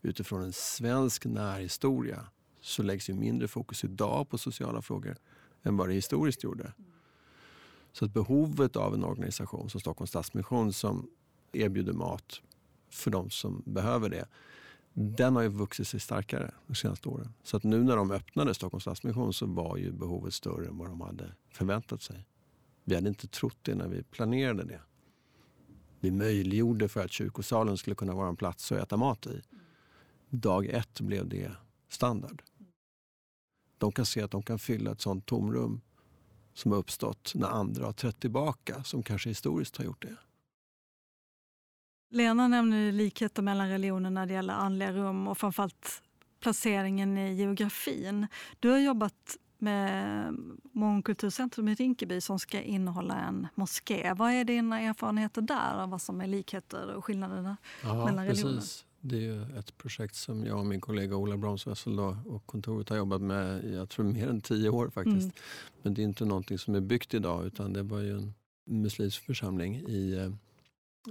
utifrån 0.03 0.43
en 0.43 0.53
svensk 0.53 1.25
närhistoria 1.25 2.27
så 2.61 2.83
läggs 2.83 3.11
ju 3.11 3.15
mindre 3.15 3.49
fokus 3.49 3.85
idag 3.85 4.29
på 4.29 4.39
sociala 4.39 4.83
frågor 4.83 5.17
än 5.63 5.77
vad 5.77 5.89
det 5.89 5.95
historiskt 5.95 6.45
gjorde. 6.45 6.73
Så 7.93 8.05
att 8.05 8.13
behovet 8.15 8.77
av 8.77 8.95
en 8.95 9.05
organisation 9.05 9.71
som 9.71 9.81
Stockholms 9.81 10.11
Stadsmission 10.11 10.73
som 10.73 11.11
erbjuder 11.53 11.93
mat 11.93 12.41
för 12.91 13.11
de 13.11 13.31
som 13.31 13.63
behöver 13.67 14.09
det. 14.09 14.29
Den 14.93 15.37
har 15.37 15.43
ju 15.43 15.49
vuxit 15.49 15.89
sig 15.89 16.01
starkare 16.01 16.55
de 16.67 16.75
senaste 16.75 17.09
åren. 17.09 17.33
Så 17.43 17.57
att 17.57 17.65
nu 17.65 17.85
när 17.85 17.97
de 17.97 18.11
öppnade 18.11 18.55
Stockholms 18.55 18.83
Stadsmission 18.83 19.33
så 19.33 19.47
var 19.47 19.77
ju 19.77 19.93
behovet 19.93 20.35
större 20.35 20.67
än 20.69 20.79
vad 20.79 20.89
de 20.89 21.01
hade 21.01 21.33
förväntat 21.51 22.03
sig. 22.03 22.27
Vi 22.85 22.95
hade 22.95 23.09
inte 23.09 23.29
trott 23.29 23.59
det 23.63 23.75
när 23.75 23.89
vi 23.89 24.03
planerade 24.03 24.65
det. 24.65 24.81
Vi 26.01 26.11
möjliggjorde 26.11 26.89
för 26.89 27.05
att 27.05 27.13
kyrkosalen 27.13 27.77
skulle 27.77 27.97
kunna 27.97 28.15
vara 28.15 28.29
en 28.29 28.37
plats 28.37 28.73
att 28.73 28.79
äta 28.79 28.97
mat 28.97 29.27
i. 29.27 29.43
Dag 30.31 30.67
ett 30.67 31.01
blev 31.01 31.29
det 31.29 31.53
standard. 31.89 32.43
De 33.79 33.93
kan 33.93 34.07
se 34.07 34.23
att 34.23 34.31
de 34.31 34.43
kan 34.43 34.59
fylla 34.59 34.93
ett 34.93 35.01
sånt 35.01 35.27
tomrum 35.27 35.81
som 36.55 36.73
har 36.73 36.79
uppstått 36.79 37.33
när 37.35 37.49
andra 37.49 37.85
har 37.85 37.93
trätt 37.93 38.21
tillbaka, 38.21 38.85
som 38.85 39.03
kanske 39.03 39.29
historiskt 39.29 39.77
har 39.77 39.85
gjort 39.85 40.03
det. 40.03 40.17
Lena 42.13 42.49
nämner 42.49 42.93
likheter 42.93 43.43
mellan 43.43 43.69
religioner 43.69 44.11
när 44.11 44.27
det 44.27 44.33
gäller 44.33 44.55
andliga 44.55 44.93
rum 44.93 45.29
och 45.29 45.39
framförallt 45.39 46.03
placeringen 46.41 47.19
i 47.19 47.35
geografin. 47.35 48.27
Du 48.61 48.69
har 48.69 48.79
jobbat 48.79 49.37
med 49.59 50.35
Mångkulturcentrum 50.73 51.69
i 51.69 51.75
Rinkeby 51.75 52.21
som 52.21 52.39
ska 52.39 52.61
innehålla 52.61 53.15
en 53.15 53.49
moské. 53.55 54.15
Vad 54.15 54.33
är 54.33 54.45
dina 54.45 54.81
erfarenheter 54.81 55.43
där 55.43 55.83
av 55.83 55.91
vad 55.91 56.03
som 56.03 56.21
är 56.21 56.27
likheter 56.27 56.95
och 56.95 57.05
skillnader 57.05 57.57
ja, 57.83 58.05
mellan 58.07 58.27
religioner? 58.27 58.55
Precis. 58.55 58.85
Det 59.01 59.27
är 59.27 59.59
ett 59.59 59.79
projekt 59.79 60.15
som 60.15 60.45
jag 60.45 60.59
och 60.59 60.67
min 60.67 60.81
kollega 60.81 61.17
Ola 61.17 61.37
Bromswessel 61.37 61.99
och 61.99 62.47
kontoret 62.47 62.89
har 62.89 62.97
jobbat 62.97 63.21
med 63.21 63.65
i 63.65 63.75
jag 63.75 63.89
tror 63.89 64.05
mer 64.05 64.29
än 64.29 64.41
tio 64.41 64.69
år 64.69 64.91
faktiskt. 64.91 65.17
Mm. 65.17 65.33
Men 65.83 65.95
det 65.95 66.03
är 66.03 66.05
inte 66.05 66.25
någonting 66.25 66.59
som 66.59 66.75
är 66.75 66.81
byggt 66.81 67.15
idag 67.15 67.47
utan 67.47 67.73
det 67.73 67.83
var 67.83 67.99
ju 67.99 68.17
en 68.17 68.35
muslimsk 68.65 69.25
församling 69.25 69.77
i, 69.77 70.15
eh, 70.15 70.33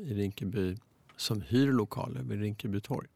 i 0.03 0.13
Rinkeby 0.13 0.77
som 1.19 1.41
hyr 1.41 1.71
lokaler 1.71 2.23
vid 2.23 2.39
Rinkeby 2.39 2.81
torg. 2.81 3.07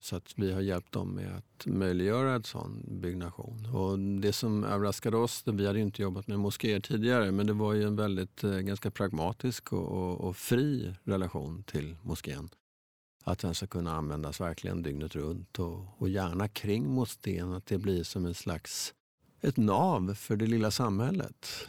Så 0.00 0.16
att 0.16 0.32
vi 0.36 0.52
har 0.52 0.60
hjälpt 0.60 0.92
dem 0.92 1.14
med 1.14 1.36
att 1.36 1.66
möjliggöra 1.66 2.34
en 2.34 2.44
sån 2.44 3.00
byggnation. 3.00 3.66
Och 3.66 3.98
det 3.98 4.32
som 4.32 4.64
överraskade 4.64 5.16
oss, 5.16 5.42
vi 5.46 5.66
hade 5.66 5.80
inte 5.80 6.02
jobbat 6.02 6.26
med 6.26 6.38
moskéer 6.38 6.80
tidigare, 6.80 7.32
men 7.32 7.46
det 7.46 7.52
var 7.52 7.72
ju 7.72 7.82
en 7.82 7.96
väldigt 7.96 8.44
eh, 8.44 8.58
ganska 8.58 8.90
pragmatisk 8.90 9.72
och, 9.72 9.88
och, 9.88 10.20
och, 10.20 10.36
fri 10.36 10.94
relation 11.04 11.62
till 11.62 11.96
moskén. 12.02 12.48
Att 13.24 13.38
den 13.38 13.54
ska 13.54 13.66
kunna 13.66 13.96
användas 13.96 14.40
verkligen 14.40 14.82
dygnet 14.82 15.14
runt 15.14 15.58
och, 15.58 16.02
och 16.02 16.08
gärna 16.08 16.48
kring 16.48 16.88
moskén, 16.90 17.52
att 17.52 17.66
det 17.66 17.78
blir 17.78 18.02
som 18.02 18.26
en 18.26 18.34
slags 18.34 18.94
ett 19.40 19.56
nav 19.56 20.14
för 20.14 20.36
det 20.36 20.46
lilla 20.46 20.70
samhället. 20.70 21.68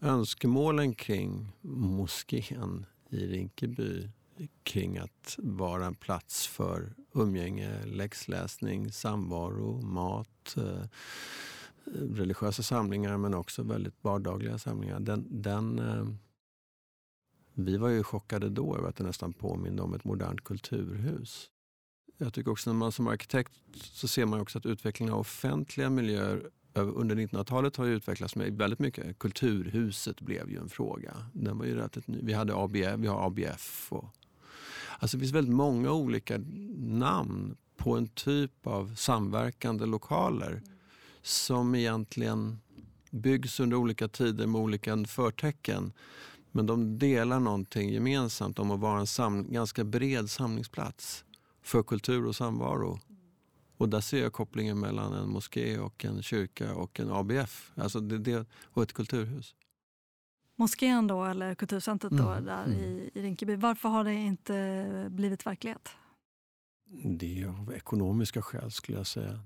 Önskemålen 0.00 0.94
kring 0.94 1.48
moskén 1.62 2.86
i 3.10 3.26
Rinkeby 3.26 4.08
kring 4.62 4.98
att 4.98 5.36
vara 5.38 5.86
en 5.86 5.94
plats 5.94 6.46
för 6.46 6.94
umgänge, 7.14 7.86
läxläsning, 7.86 8.92
samvaro, 8.92 9.80
mat, 9.80 10.56
eh, 10.56 10.86
religiösa 11.94 12.62
samlingar 12.62 13.16
men 13.16 13.34
också 13.34 13.62
väldigt 13.62 14.04
vardagliga 14.04 14.58
samlingar. 14.58 15.00
Den, 15.00 15.42
den, 15.42 15.78
eh, 15.78 16.06
vi 17.54 17.76
var 17.76 17.88
ju 17.88 18.02
chockade 18.02 18.48
då 18.48 18.76
över 18.76 18.88
att 18.88 18.96
det 18.96 19.04
nästan 19.04 19.32
påminde 19.32 19.82
om 19.82 19.94
ett 19.94 20.04
modernt 20.04 20.44
kulturhus. 20.44 21.50
Jag 22.18 22.32
tycker 22.34 22.50
också 22.50 22.70
när 22.70 22.78
man 22.78 22.92
som 22.92 23.06
arkitekt 23.06 23.52
så 23.74 24.08
ser 24.08 24.26
man 24.26 24.40
också 24.40 24.58
att 24.58 24.66
utvecklingen 24.66 25.14
av 25.14 25.20
offentliga 25.20 25.90
miljöer 25.90 26.50
under 26.74 27.16
1900-talet 27.16 27.76
har 27.76 27.84
ju 27.84 27.94
utvecklats 27.94 28.36
med 28.36 28.58
väldigt 28.58 28.78
mycket. 28.78 29.18
Kulturhuset 29.18 30.20
blev 30.20 30.50
ju 30.50 30.58
en 30.58 30.68
fråga. 30.68 31.16
Den 31.32 31.58
var 31.58 31.64
ju 31.64 31.74
relativt 31.74 32.08
ny. 32.08 32.20
Vi, 32.22 32.32
hade 32.32 32.54
ABF, 32.56 32.94
vi 32.98 33.06
har 33.06 33.26
ABF 33.26 33.92
och 33.92 34.04
Alltså 35.02 35.16
det 35.16 35.20
finns 35.20 35.32
väldigt 35.32 35.54
många 35.54 35.92
olika 35.92 36.38
namn 36.78 37.56
på 37.76 37.96
en 37.96 38.08
typ 38.08 38.66
av 38.66 38.94
samverkande 38.94 39.86
lokaler 39.86 40.62
som 41.22 41.74
egentligen 41.74 42.58
byggs 43.10 43.60
under 43.60 43.76
olika 43.76 44.08
tider 44.08 44.46
med 44.46 44.60
olika 44.60 45.04
förtecken 45.04 45.92
Men 46.52 46.66
de 46.66 46.98
delar 46.98 47.40
någonting 47.40 47.90
gemensamt 47.90 48.58
om 48.58 48.70
att 48.70 48.80
vara 48.80 49.00
en 49.00 49.06
sam 49.06 49.52
ganska 49.52 49.84
bred 49.84 50.30
samlingsplats 50.30 51.24
för 51.62 51.82
kultur 51.82 52.26
och 52.26 52.36
samvaro. 52.36 53.00
Och 53.76 53.88
där 53.88 54.00
ser 54.00 54.22
jag 54.22 54.32
kopplingen 54.32 54.80
mellan 54.80 55.12
en 55.12 55.28
moské 55.28 55.78
och 55.78 56.04
en 56.04 56.22
kyrka 56.22 56.74
och 56.74 57.00
en 57.00 57.12
ABF. 57.12 57.72
Alltså 57.74 58.00
det, 58.00 58.18
det, 58.18 58.46
och 58.62 58.82
ett 58.82 58.92
kulturhus. 58.92 59.54
Moskén 60.62 61.06
då, 61.06 61.24
eller 61.24 61.54
kulturcentret 61.54 62.12
då, 62.12 62.28
mm. 62.28 62.44
där 62.44 62.64
mm. 62.64 62.78
i, 62.78 63.10
i 63.14 63.22
Rinkeby. 63.22 63.56
Varför 63.56 63.88
har 63.88 64.04
det 64.04 64.14
inte 64.14 65.06
blivit 65.10 65.46
verklighet? 65.46 65.88
Det 67.04 67.42
är 67.42 67.46
av 67.48 67.72
ekonomiska 67.76 68.42
skäl 68.42 68.70
skulle 68.70 68.98
jag 68.98 69.06
säga. 69.06 69.40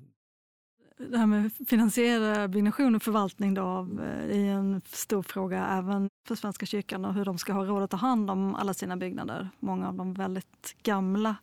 Det 0.98 1.18
här 1.18 1.26
med 1.26 1.52
finansiera 1.68 2.48
byggnation 2.48 2.94
och 2.94 3.02
förvaltning 3.02 3.55
då 3.55 3.62
av, 3.62 4.00
är 4.31 4.44
en 4.44 4.81
stor 4.87 5.22
fråga 5.22 5.66
även 5.66 6.09
för 6.29 6.35
Svenska 6.35 6.66
kyrkan 6.66 7.05
och 7.05 7.14
hur 7.14 7.24
de 7.24 7.38
ska 7.38 7.52
ha 7.52 7.64
råd 7.64 7.83
att 7.83 7.90
ta 7.90 7.96
hand 7.96 8.31
om 8.31 8.55
alla 8.55 8.74
sina 8.74 8.96
byggnader. 8.96 9.48
Många 9.61 9.88
av 9.88 9.94
dem 9.94 10.14
väldigt 10.14 10.76
gamla 10.83 11.37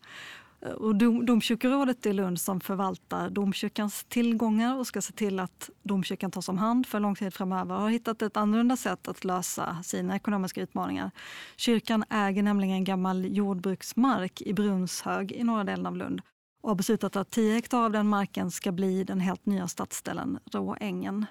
Eh, 0.65 0.71
och 0.71 0.95
dom, 0.95 1.25
domkyrkorådet 1.25 2.05
i 2.05 2.13
Lund 2.13 2.39
som 2.39 2.59
förvaltar 2.59 3.29
domkyrkans 3.29 4.03
tillgångar 4.03 4.77
och 4.77 4.87
ska 4.87 5.01
se 5.01 5.13
till 5.13 5.39
att 5.39 5.69
domkyrkan 5.83 6.31
tas 6.31 6.49
om 6.49 6.57
hand 6.57 6.87
för 6.87 6.99
lång 6.99 7.15
tid 7.15 7.33
framöver 7.33 7.75
har 7.75 7.89
hittat 7.89 8.21
ett 8.21 8.37
annorlunda 8.37 8.77
sätt 8.77 9.07
att 9.07 9.23
lösa 9.23 9.83
sina 9.83 10.15
ekonomiska 10.15 10.61
utmaningar. 10.61 11.11
Kyrkan 11.55 12.03
äger 12.09 12.43
nämligen 12.43 12.83
gammal 12.83 13.25
jordbruksmark 13.35 14.41
i 14.41 14.53
Brunshög 14.53 15.31
i 15.31 15.43
norra 15.43 15.63
delen 15.63 15.85
av 15.85 15.97
Lund 15.97 16.21
och 16.63 16.69
har 16.69 16.75
beslutat 16.75 17.15
att 17.15 17.31
10 17.31 17.53
hektar 17.53 17.85
av 17.85 17.91
den 17.91 18.07
marken 18.07 18.51
ska 18.51 18.71
bli 18.71 19.03
den 19.03 19.19
helt 19.19 19.45
nya 19.45 19.67
stadsdelen 19.67 20.39
Råängen. 20.51 21.25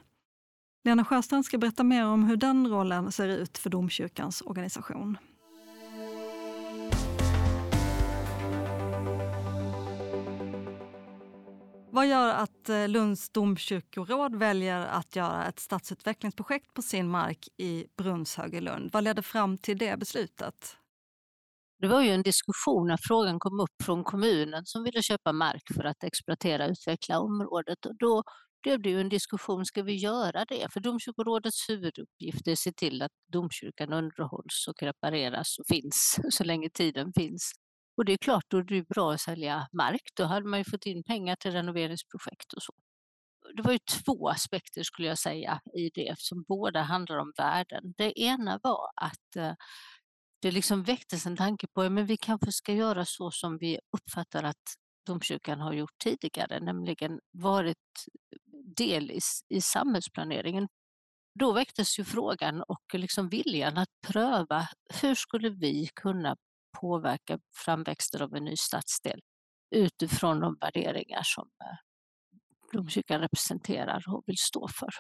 Lena 0.85 1.05
Sjöstrand 1.05 1.45
ska 1.45 1.59
berätta 1.59 1.85
mer 1.85 2.07
om 2.07 2.25
hur 2.25 2.37
den 2.37 2.69
rollen 2.69 3.13
ser 3.13 3.29
ut 3.29 3.59
för 3.59 3.71
domkyrkans 3.71 4.43
organisation. 4.47 5.17
Vad 11.95 12.07
gör 12.07 12.29
att 12.29 12.69
eh, 12.69 12.89
Lunds 12.89 13.31
domkyrkoråd 13.31 14.37
väljer 14.37 14.87
att 14.87 15.17
göra 15.17 15.47
ett 15.47 15.59
stadsutvecklingsprojekt 15.61 16.75
på 16.75 16.83
sin 16.83 17.09
mark 17.09 17.49
i 17.57 17.87
Brunnshög 17.97 18.55
i 18.55 18.61
Lund? 18.61 18.91
Vad 18.93 19.05
ledde 19.05 19.23
fram 19.23 19.59
till 19.59 19.79
det 19.79 19.99
beslutet? 19.99 20.77
Det 21.79 21.89
var 21.89 22.03
ju 22.03 22.11
en 22.11 22.23
diskussion 22.23 22.87
när 22.87 22.99
frågan 23.09 23.39
kom 23.39 23.61
upp 23.61 23.83
från 23.85 24.05
kommunen 24.05 24.63
som 24.67 24.85
ville 24.85 25.03
köpa 25.03 25.33
mark 25.33 25.63
för 25.75 25.85
att 25.85 26.05
exploatera 26.05 26.65
och 26.65 26.71
utveckla 26.71 27.21
området. 27.21 27.87
Och 27.87 27.97
då 27.99 28.23
blev 28.63 28.83
det 28.83 28.91
ju 28.91 29.01
en 29.01 29.09
diskussion, 29.09 29.67
ska 29.67 29.83
vi 29.83 29.95
göra 29.95 30.45
det? 30.45 30.73
För 30.73 30.81
domkyrkorådets 30.81 31.69
huvuduppgift 31.69 32.47
är 32.47 32.53
att 32.53 32.59
se 32.59 32.73
till 32.73 33.03
att 33.03 33.13
domkyrkan 33.33 33.93
underhålls 33.93 34.67
och 34.69 34.83
repareras 34.83 35.59
och 35.59 35.67
finns 35.69 36.21
så 36.31 36.45
länge 36.45 36.71
tiden 36.71 37.13
finns. 37.17 37.53
Och 37.97 38.05
det 38.05 38.13
är 38.13 38.17
klart, 38.17 38.45
då 38.49 38.59
är 38.59 38.63
det 38.63 38.89
bra 38.89 39.13
att 39.13 39.21
sälja 39.21 39.69
mark. 39.73 40.03
Då 40.17 40.25
hade 40.25 40.47
man 40.47 40.61
ju 40.61 40.65
fått 40.65 40.87
in 40.87 41.05
pengar 41.05 41.37
till 41.37 41.53
renoveringsprojekt 41.53 42.53
och 42.53 42.63
så. 42.63 42.73
Det 43.57 43.63
var 43.63 43.73
ju 43.73 43.79
två 43.79 44.29
aspekter 44.29 44.83
skulle 44.83 45.09
jag 45.09 45.19
säga 45.19 45.61
i 45.75 45.91
det, 45.95 46.15
som 46.19 46.45
båda 46.49 46.83
handlar 46.83 47.17
om 47.17 47.33
värden. 47.37 47.95
Det 47.97 48.21
ena 48.21 48.61
var 48.63 48.91
att 48.97 49.37
eh, 49.37 49.55
det 50.43 50.51
liksom 50.51 50.83
väcktes 50.83 51.27
en 51.27 51.37
tanke 51.37 51.67
på 51.67 51.83
att 51.83 51.93
vi 51.93 52.17
kanske 52.17 52.53
ska 52.53 52.73
göra 52.73 53.05
så 53.05 53.31
som 53.31 53.59
vi 53.59 53.79
uppfattar 53.97 54.43
att 54.43 54.63
domkyrkan 55.07 55.61
har 55.61 55.73
gjort 55.73 55.99
tidigare, 56.05 56.61
nämligen 56.61 57.21
varit 57.31 57.77
del 58.77 59.11
i, 59.11 59.21
i 59.49 59.61
samhällsplaneringen. 59.61 60.69
Då 61.39 61.53
väcktes 61.53 61.99
ju 61.99 62.05
frågan 62.05 62.63
och 62.63 62.83
liksom 62.95 63.29
viljan 63.29 63.79
att 63.79 63.89
pröva 64.07 64.69
hur 65.03 65.15
skulle 65.15 65.51
vi 65.51 65.89
kunna 65.95 66.37
påverka 66.81 67.39
framväxten 67.65 68.23
av 68.23 68.35
en 68.35 68.45
ny 68.45 68.57
stadsdel 68.57 69.21
utifrån 69.71 70.41
de 70.41 70.57
värderingar 70.61 71.23
som 71.25 71.49
eh, 71.65 71.77
domkyrkan 72.73 73.21
representerar 73.21 74.05
och 74.09 74.23
vill 74.27 74.39
stå 74.39 74.69
för. 74.69 74.91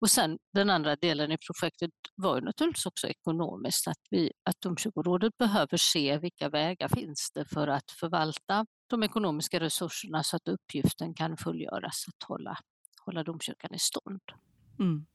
Och 0.00 0.10
sen 0.10 0.38
den 0.54 0.70
andra 0.70 0.96
delen 0.96 1.32
i 1.32 1.38
projektet 1.38 1.90
var 2.14 2.36
ju 2.36 2.40
naturligtvis 2.40 2.86
också 2.86 3.08
ekonomiskt, 3.08 3.88
att, 3.88 4.00
vi, 4.10 4.32
att 4.44 4.60
domkyrkorådet 4.60 5.38
behöver 5.38 5.76
se 5.76 6.18
vilka 6.18 6.48
vägar 6.48 6.88
finns 6.88 7.30
det 7.34 7.44
för 7.44 7.68
att 7.68 7.90
förvalta 7.90 8.66
de 8.86 9.02
ekonomiska 9.02 9.60
resurserna 9.60 10.22
så 10.22 10.36
att 10.36 10.48
uppgiften 10.48 11.14
kan 11.14 11.36
fullgöras 11.36 12.04
att 12.08 12.28
hålla, 12.28 12.58
hålla 13.04 13.24
domkyrkan 13.24 13.74
i 13.74 13.78
stånd. 13.78 14.20
Mm. 14.78 15.06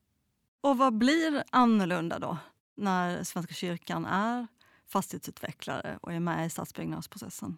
Och 0.62 0.78
vad 0.78 0.98
blir 0.98 1.44
annorlunda 1.52 2.20
då 2.20 2.38
när 2.76 3.24
Svenska 3.24 3.54
kyrkan 3.54 4.06
är 4.06 4.48
fastighetsutvecklare 4.94 6.00
och 6.02 6.14
är 6.14 6.20
med 6.20 6.46
i 6.46 6.50
stadsbyggnadsprocessen? 6.50 7.58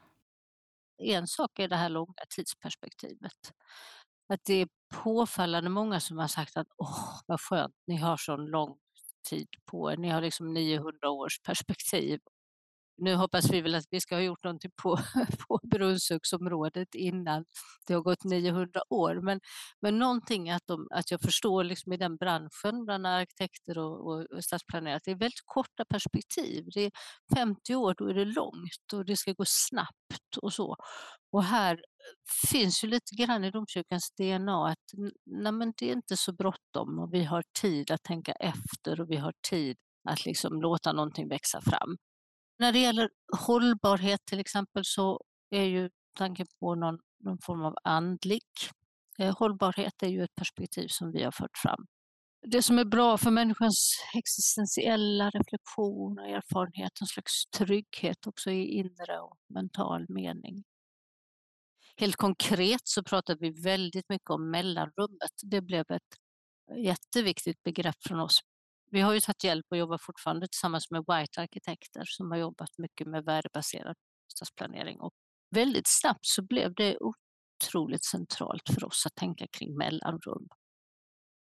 En 0.98 1.28
sak 1.28 1.60
är 1.60 1.68
det 1.68 1.76
här 1.76 1.90
långa 1.90 2.14
tidsperspektivet. 2.30 3.54
Att 4.34 4.40
det 4.46 4.54
är 4.54 4.68
påfallande 5.04 5.70
många 5.70 6.00
som 6.00 6.18
har 6.18 6.28
sagt 6.28 6.58
att 6.58 6.68
åh, 6.78 7.20
vad 7.26 7.42
skönt, 7.42 7.76
ni 7.88 7.96
har 7.98 8.18
sån 8.18 8.46
lång 8.46 8.78
tid 9.30 9.48
på 9.66 9.92
er. 9.92 9.98
Ni 9.98 10.10
har 10.10 10.22
liksom 10.22 10.54
900 10.54 11.10
års 11.10 11.40
perspektiv 11.42 12.20
nu 12.98 13.16
hoppas 13.16 13.50
vi 13.52 13.62
väl 13.62 13.76
att 13.76 13.86
vi 13.92 14.02
ska 14.02 14.16
ha 14.16 14.22
gjort 14.22 14.44
någonting 14.44 14.72
på, 14.84 14.98
på 15.48 15.60
Brunnshögsområdet 15.64 16.96
innan 16.96 17.46
det 17.88 17.94
har 17.94 18.02
gått 18.02 18.24
900 18.24 18.82
år. 18.90 19.22
Men, 19.22 19.40
men 19.82 20.00
någonting 20.00 20.50
att, 20.50 20.64
de, 20.66 20.88
att 20.92 21.12
jag 21.12 21.22
förstår 21.22 21.64
liksom 21.64 21.94
i 21.94 21.98
den 21.98 22.18
branschen, 22.18 22.86
bland 22.86 23.08
arkitekter 23.08 23.78
och, 23.78 24.08
och, 24.08 24.26
och 24.36 24.44
stadsplanerare, 24.44 24.96
att 24.96 25.04
det 25.04 25.12
är 25.12 25.16
väldigt 25.16 25.46
korta 25.46 25.86
perspektiv. 25.86 26.66
Det 26.74 26.82
är 26.82 26.92
50 27.36 27.76
år, 27.76 27.96
då 27.98 28.08
är 28.08 28.14
det 28.14 28.26
långt 28.26 28.94
och 28.94 29.06
det 29.06 29.18
ska 29.18 29.34
gå 29.34 29.46
snabbt 29.48 30.38
och 30.42 30.54
så. 30.54 30.76
Och 31.32 31.44
här 31.44 31.82
finns 32.52 32.84
ju 32.84 32.88
lite 32.88 33.16
grann 33.16 33.44
i 33.44 33.52
domkyrkans 33.52 34.12
DNA 34.18 34.68
att 34.68 34.78
nej 35.26 35.52
men 35.52 35.74
det 35.78 35.90
är 35.90 35.94
inte 35.94 36.18
så 36.18 36.34
bråttom 36.34 37.00
och 37.00 37.14
vi 37.14 37.24
har 37.24 37.44
tid 37.62 37.92
att 37.92 38.04
tänka 38.04 38.32
efter 38.32 39.02
och 39.02 39.12
vi 39.12 39.16
har 39.16 39.34
tid 39.50 39.78
att 40.10 40.26
liksom 40.26 40.62
låta 40.62 40.94
någonting 40.94 41.28
växa 41.30 41.62
fram. 41.62 41.98
När 42.58 42.72
det 42.72 42.80
gäller 42.80 43.10
hållbarhet 43.48 44.26
till 44.26 44.40
exempel 44.40 44.82
så 44.86 45.22
är 45.50 45.64
ju 45.64 45.90
tanken 46.18 46.48
på 46.60 46.76
någon, 46.76 47.00
någon 47.20 47.38
form 47.42 47.66
av 47.66 47.76
andlig 47.84 48.44
eh, 49.20 49.38
hållbarhet 49.38 50.04
är 50.04 50.08
ju 50.08 50.24
ett 50.24 50.36
perspektiv 50.36 50.88
som 50.88 51.12
vi 51.12 51.24
har 51.24 51.32
fört 51.32 51.58
fram. 51.64 51.86
Det 52.48 52.62
som 52.62 52.80
är 52.80 52.86
bra 52.86 53.18
för 53.18 53.32
människans 53.32 53.96
existentiella 54.16 55.30
reflektion 55.30 56.20
och 56.20 56.28
erfarenhet, 56.28 56.92
en 57.02 57.08
slags 57.08 57.46
trygghet 57.58 58.28
också 58.28 58.52
i 58.52 58.66
inre 58.66 59.20
och 59.20 59.38
mental 59.54 60.06
mening. 60.10 60.64
Helt 61.98 62.16
konkret 62.16 62.82
så 62.84 63.04
pratar 63.04 63.38
vi 63.40 63.50
väldigt 63.50 64.10
mycket 64.10 64.30
om 64.30 64.52
mellanrummet. 64.52 65.32
Det 65.44 65.62
blev 65.62 65.86
ett 65.90 66.16
jätteviktigt 66.78 67.64
begrepp 67.64 67.96
från 68.08 68.20
oss 68.20 68.40
vi 68.92 69.02
har 69.02 69.14
ju 69.14 69.20
tagit 69.20 69.44
hjälp 69.44 69.66
och 69.70 69.78
jobbar 69.78 69.98
fortfarande 69.98 70.48
tillsammans 70.48 70.92
med 70.92 71.04
White 71.08 71.42
Arkitekter 71.42 72.04
som 72.06 72.32
har 72.32 72.38
jobbat 72.38 72.78
mycket 72.78 73.08
med 73.08 73.26
värdebaserad 73.26 73.96
stadsplanering. 74.34 75.00
Och 75.00 75.14
väldigt 75.50 75.88
snabbt 75.88 76.26
så 76.26 76.44
blev 76.44 76.74
det 76.74 76.98
otroligt 77.00 78.04
centralt 78.04 78.70
för 78.74 78.86
oss 78.86 79.06
att 79.06 79.16
tänka 79.16 79.48
kring 79.48 79.78
mellanrum. 79.78 80.48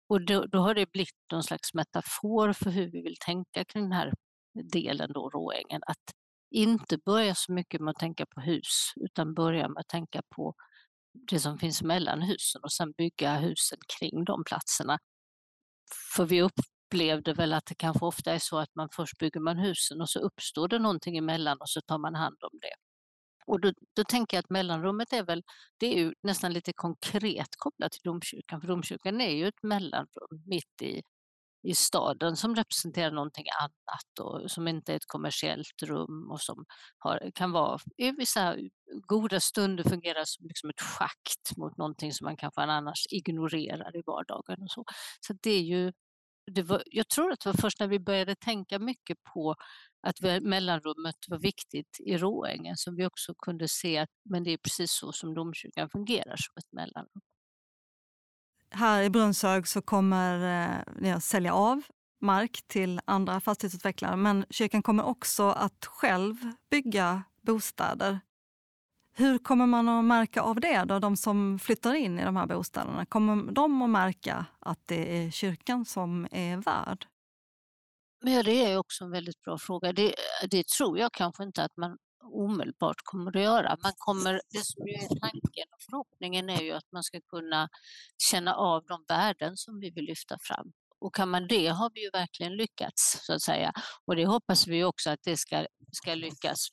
Och 0.09 0.26
då, 0.26 0.46
då 0.46 0.59
har 0.59 0.74
det 0.74 0.92
blivit 0.92 1.14
någon 1.33 1.42
slags 1.42 1.74
metafor 1.74 2.52
för 2.52 2.70
hur 2.70 2.90
vi 2.90 3.02
vill 3.02 3.16
tänka 3.20 3.64
kring 3.64 3.83
den 3.83 3.92
här 3.92 4.12
delen, 4.72 5.12
då, 5.12 5.31
Råängen. 5.31 5.81
Att 5.87 6.12
inte 6.50 6.98
börja 6.98 7.35
så 7.35 7.52
mycket 7.52 7.81
med 7.81 7.90
att 7.90 7.98
tänka 7.98 8.26
på 8.26 8.40
hus, 8.40 8.92
utan 8.96 9.35
börja 9.35 9.68
med 9.68 9.81
att 9.81 9.88
tänka 9.88 10.22
på 10.37 10.55
det 11.31 11.40
som 11.40 11.59
finns 11.59 11.83
mellan 11.83 12.22
husen 12.22 12.62
och 12.62 12.72
sen 12.72 12.92
bygga 12.92 13.37
husen 13.37 13.78
kring 13.98 14.24
de 14.24 14.44
platserna. 14.44 14.98
För 16.16 16.24
vi 16.24 16.42
upp, 16.42 16.61
upplevde 16.92 17.33
väl 17.35 17.52
att 17.52 17.66
det 17.66 17.74
kanske 17.74 18.05
ofta 18.05 18.33
är 18.33 18.38
så 18.38 18.59
att 18.59 18.74
man 18.74 18.88
först 18.96 19.18
bygger 19.18 19.40
man 19.40 19.59
husen 19.59 20.00
och 20.00 20.09
så 20.09 20.18
uppstår 20.18 20.68
det 20.68 20.78
någonting 20.78 21.16
emellan 21.16 21.59
och 21.61 21.68
så 21.68 21.81
tar 21.81 21.98
man 21.98 22.14
hand 22.14 22.37
om 22.40 22.59
det. 22.61 22.74
Och 23.46 23.61
då, 23.61 23.72
då 23.96 24.05
tänker 24.05 24.37
jag 24.37 24.42
att 24.42 24.50
mellanrummet 24.50 25.12
är 25.12 25.22
väl, 25.22 25.42
det 25.78 25.87
är 25.87 25.98
ju 25.98 26.14
nästan 26.22 26.52
lite 26.52 26.72
konkret 26.72 27.48
kopplat 27.57 27.92
till 27.92 28.00
domkyrkan, 28.05 28.61
för 28.61 28.68
domkyrkan 28.68 29.20
är 29.20 29.31
ju 29.31 29.48
ett 29.48 29.62
mellanrum 29.62 30.42
mitt 30.46 30.83
i, 30.83 31.02
i 31.62 31.74
staden 31.74 32.37
som 32.37 32.57
representerar 32.57 33.11
någonting 33.11 33.46
annat 33.61 34.18
och 34.20 34.50
som 34.50 34.68
inte 34.68 34.92
är 34.92 34.96
ett 34.96 35.07
kommersiellt 35.07 35.83
rum 35.83 36.31
och 36.31 36.40
som 36.40 36.64
har, 36.98 37.31
kan 37.35 37.52
vara 37.52 37.78
i 37.96 38.11
vissa 38.11 38.57
goda 39.09 39.40
stunder 39.40 39.85
fungera 39.85 40.24
som 40.24 40.46
liksom 40.46 40.70
ett 40.70 40.81
schakt 40.81 41.57
mot 41.57 41.76
någonting 41.76 42.12
som 42.12 42.24
man 42.24 42.37
kanske 42.37 42.61
annars 42.61 43.07
ignorerar 43.11 43.96
i 43.96 44.02
vardagen. 44.07 44.62
Och 44.62 44.70
så 44.70 44.85
så 45.20 45.35
det 45.42 45.50
är 45.50 45.62
ju 45.62 45.92
det 46.55 46.62
var, 46.62 46.83
jag 46.87 47.09
tror 47.09 47.33
att 47.33 47.41
det 47.41 47.49
var 47.49 47.57
först 47.61 47.81
när 47.81 47.87
vi 47.87 47.99
började 47.99 48.35
tänka 48.35 48.79
mycket 48.79 49.19
på 49.35 49.55
att 50.07 50.43
mellanrummet 50.43 51.17
var 51.29 51.38
viktigt 51.38 51.97
i 52.01 52.19
Råängen 52.19 52.77
som 52.77 52.97
vi 52.97 53.07
också 53.07 53.35
kunde 53.35 53.69
se 53.69 53.99
att 53.99 54.09
men 54.25 54.45
det 54.45 54.51
är 54.51 54.57
precis 54.57 54.91
så 54.91 55.12
som 55.12 55.35
domkyrkan 55.35 55.88
fungerar 55.91 56.37
som 56.37 56.55
ett 56.59 56.73
mellanrum. 56.73 57.21
Här 58.71 59.03
i 59.03 59.11
Brunshög 59.11 59.69
så 59.69 59.83
kommer 59.83 60.65
eh, 60.65 60.95
ni 60.97 61.12
att 61.12 61.25
sälja 61.25 61.55
av 61.55 61.83
mark 62.21 62.62
till 62.67 63.01
andra 63.05 63.41
fastighetsutvecklare 63.41 64.17
men 64.17 64.45
kyrkan 64.51 64.83
kommer 64.83 65.05
också 65.05 65.43
att 65.43 65.87
själv 65.87 66.35
bygga 66.71 67.23
bostäder. 67.43 68.21
Hur 69.14 69.38
kommer 69.38 69.66
man 69.66 69.88
att 69.88 70.05
märka 70.05 70.42
av 70.42 70.61
det, 70.61 70.85
då, 70.85 70.98
de 70.98 71.16
som 71.16 71.59
flyttar 71.59 71.94
in 71.94 72.18
i 72.18 72.25
de 72.25 72.37
här 72.37 72.46
bostäderna? 72.46 73.07
Kommer 73.07 73.53
de 73.53 73.83
att 73.83 73.90
märka 73.90 74.46
att 74.59 74.79
det 74.87 75.25
är 75.25 75.31
kyrkan 75.31 75.85
som 75.85 76.29
är 76.31 76.57
värd? 76.57 77.07
Men 78.25 78.44
det 78.44 78.64
är 78.64 78.79
också 78.79 79.05
en 79.05 79.11
väldigt 79.11 79.40
bra 79.42 79.59
fråga. 79.59 79.92
Det, 79.92 80.14
det 80.51 80.68
tror 80.68 80.98
jag 80.98 81.12
kanske 81.12 81.44
inte 81.44 81.64
att 81.64 81.77
man 81.77 81.98
omedelbart 82.33 82.96
kommer 83.05 83.37
att 83.37 83.42
göra. 83.42 83.77
Man 83.83 83.92
kommer, 83.96 84.40
det 84.51 84.64
som 84.64 84.83
är 84.87 85.20
tanken 85.20 85.66
och 85.75 85.83
förhoppningen 85.90 86.51
är 86.51 86.61
ju 86.61 86.72
att 86.72 86.92
man 86.92 87.03
ska 87.03 87.20
kunna 87.20 87.68
känna 88.31 88.55
av 88.55 88.85
de 88.87 89.05
värden 89.09 89.57
som 89.57 89.81
vi 89.81 89.90
vill 89.90 90.05
lyfta 90.05 90.38
fram. 90.40 90.72
Och 90.98 91.14
kan 91.14 91.29
man 91.29 91.46
det 91.46 91.68
har 91.68 91.90
vi 91.94 92.05
ju 92.05 92.11
verkligen 92.11 92.57
lyckats 92.57 93.18
så 93.27 93.35
att 93.35 93.42
säga. 93.42 93.72
Och 94.07 94.16
det 94.16 94.27
hoppas 94.27 94.66
vi 94.66 94.85
också 94.85 95.11
att 95.11 95.20
det 95.22 95.37
ska, 95.37 95.66
ska 95.92 96.14
lyckas. 96.14 96.68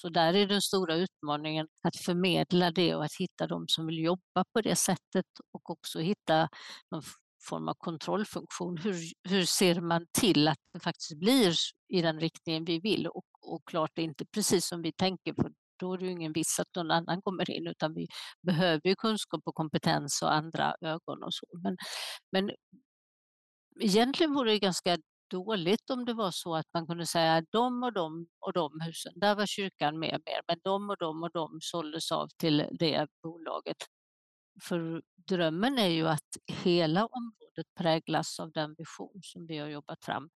Så 0.00 0.08
där 0.08 0.34
är 0.34 0.46
den 0.46 0.62
stora 0.62 0.94
utmaningen 0.94 1.66
att 1.82 1.96
förmedla 1.96 2.70
det 2.70 2.94
och 2.94 3.04
att 3.04 3.16
hitta 3.18 3.46
de 3.46 3.64
som 3.68 3.86
vill 3.86 3.98
jobba 3.98 4.44
på 4.52 4.60
det 4.60 4.76
sättet 4.76 5.26
och 5.52 5.70
också 5.70 5.98
hitta 5.98 6.48
någon 6.90 7.02
form 7.48 7.68
av 7.68 7.74
kontrollfunktion. 7.78 8.76
Hur, 8.76 8.94
hur 9.28 9.44
ser 9.44 9.80
man 9.80 10.06
till 10.12 10.48
att 10.48 10.58
det 10.72 10.80
faktiskt 10.80 11.18
blir 11.18 11.54
i 11.88 12.02
den 12.02 12.20
riktningen 12.20 12.64
vi 12.64 12.80
vill 12.80 13.06
och, 13.06 13.24
och 13.42 13.62
klart 13.66 13.90
det 13.94 14.02
är 14.02 14.04
inte 14.04 14.26
precis 14.26 14.66
som 14.66 14.82
vi 14.82 14.92
tänker 14.92 15.34
för 15.34 15.52
då 15.80 15.94
är 15.94 15.98
det 15.98 16.04
ju 16.04 16.10
ingen 16.10 16.32
viss 16.32 16.60
att 16.60 16.76
någon 16.76 16.90
annan 16.90 17.22
kommer 17.22 17.50
in 17.50 17.66
utan 17.66 17.94
vi 17.94 18.06
behöver 18.42 18.88
ju 18.88 18.94
kunskap 18.96 19.40
och 19.44 19.54
kompetens 19.54 20.22
och 20.22 20.34
andra 20.34 20.74
ögon 20.80 21.22
och 21.22 21.34
så. 21.34 21.46
Men, 21.62 21.76
men 22.32 22.50
egentligen 23.80 24.34
vore 24.34 24.50
det 24.50 24.58
ganska 24.58 24.96
dåligt 25.30 25.90
om 25.90 26.04
det 26.04 26.14
var 26.14 26.30
så 26.30 26.54
att 26.54 26.66
man 26.74 26.86
kunde 26.86 27.06
säga 27.06 27.42
de 27.50 27.82
och 27.82 27.92
de 27.92 28.26
och 28.40 28.52
de 28.52 28.80
husen, 28.80 29.12
där 29.16 29.34
var 29.34 29.46
kyrkan 29.46 29.98
med 29.98 30.22
mer, 30.26 30.40
men 30.48 30.56
de 30.62 30.90
och 30.90 30.96
de 30.98 31.22
och 31.22 31.30
de 31.32 31.58
såldes 31.62 32.12
av 32.12 32.28
till 32.38 32.68
det 32.78 33.06
bolaget. 33.22 33.76
För 34.62 35.02
drömmen 35.28 35.78
är 35.78 35.88
ju 35.88 36.08
att 36.08 36.28
hela 36.46 37.06
området 37.06 37.66
präglas 37.78 38.40
av 38.40 38.52
den 38.52 38.74
vision 38.78 39.20
som 39.22 39.46
vi 39.46 39.58
har 39.58 39.68
jobbat 39.68 40.04
fram. 40.04 40.28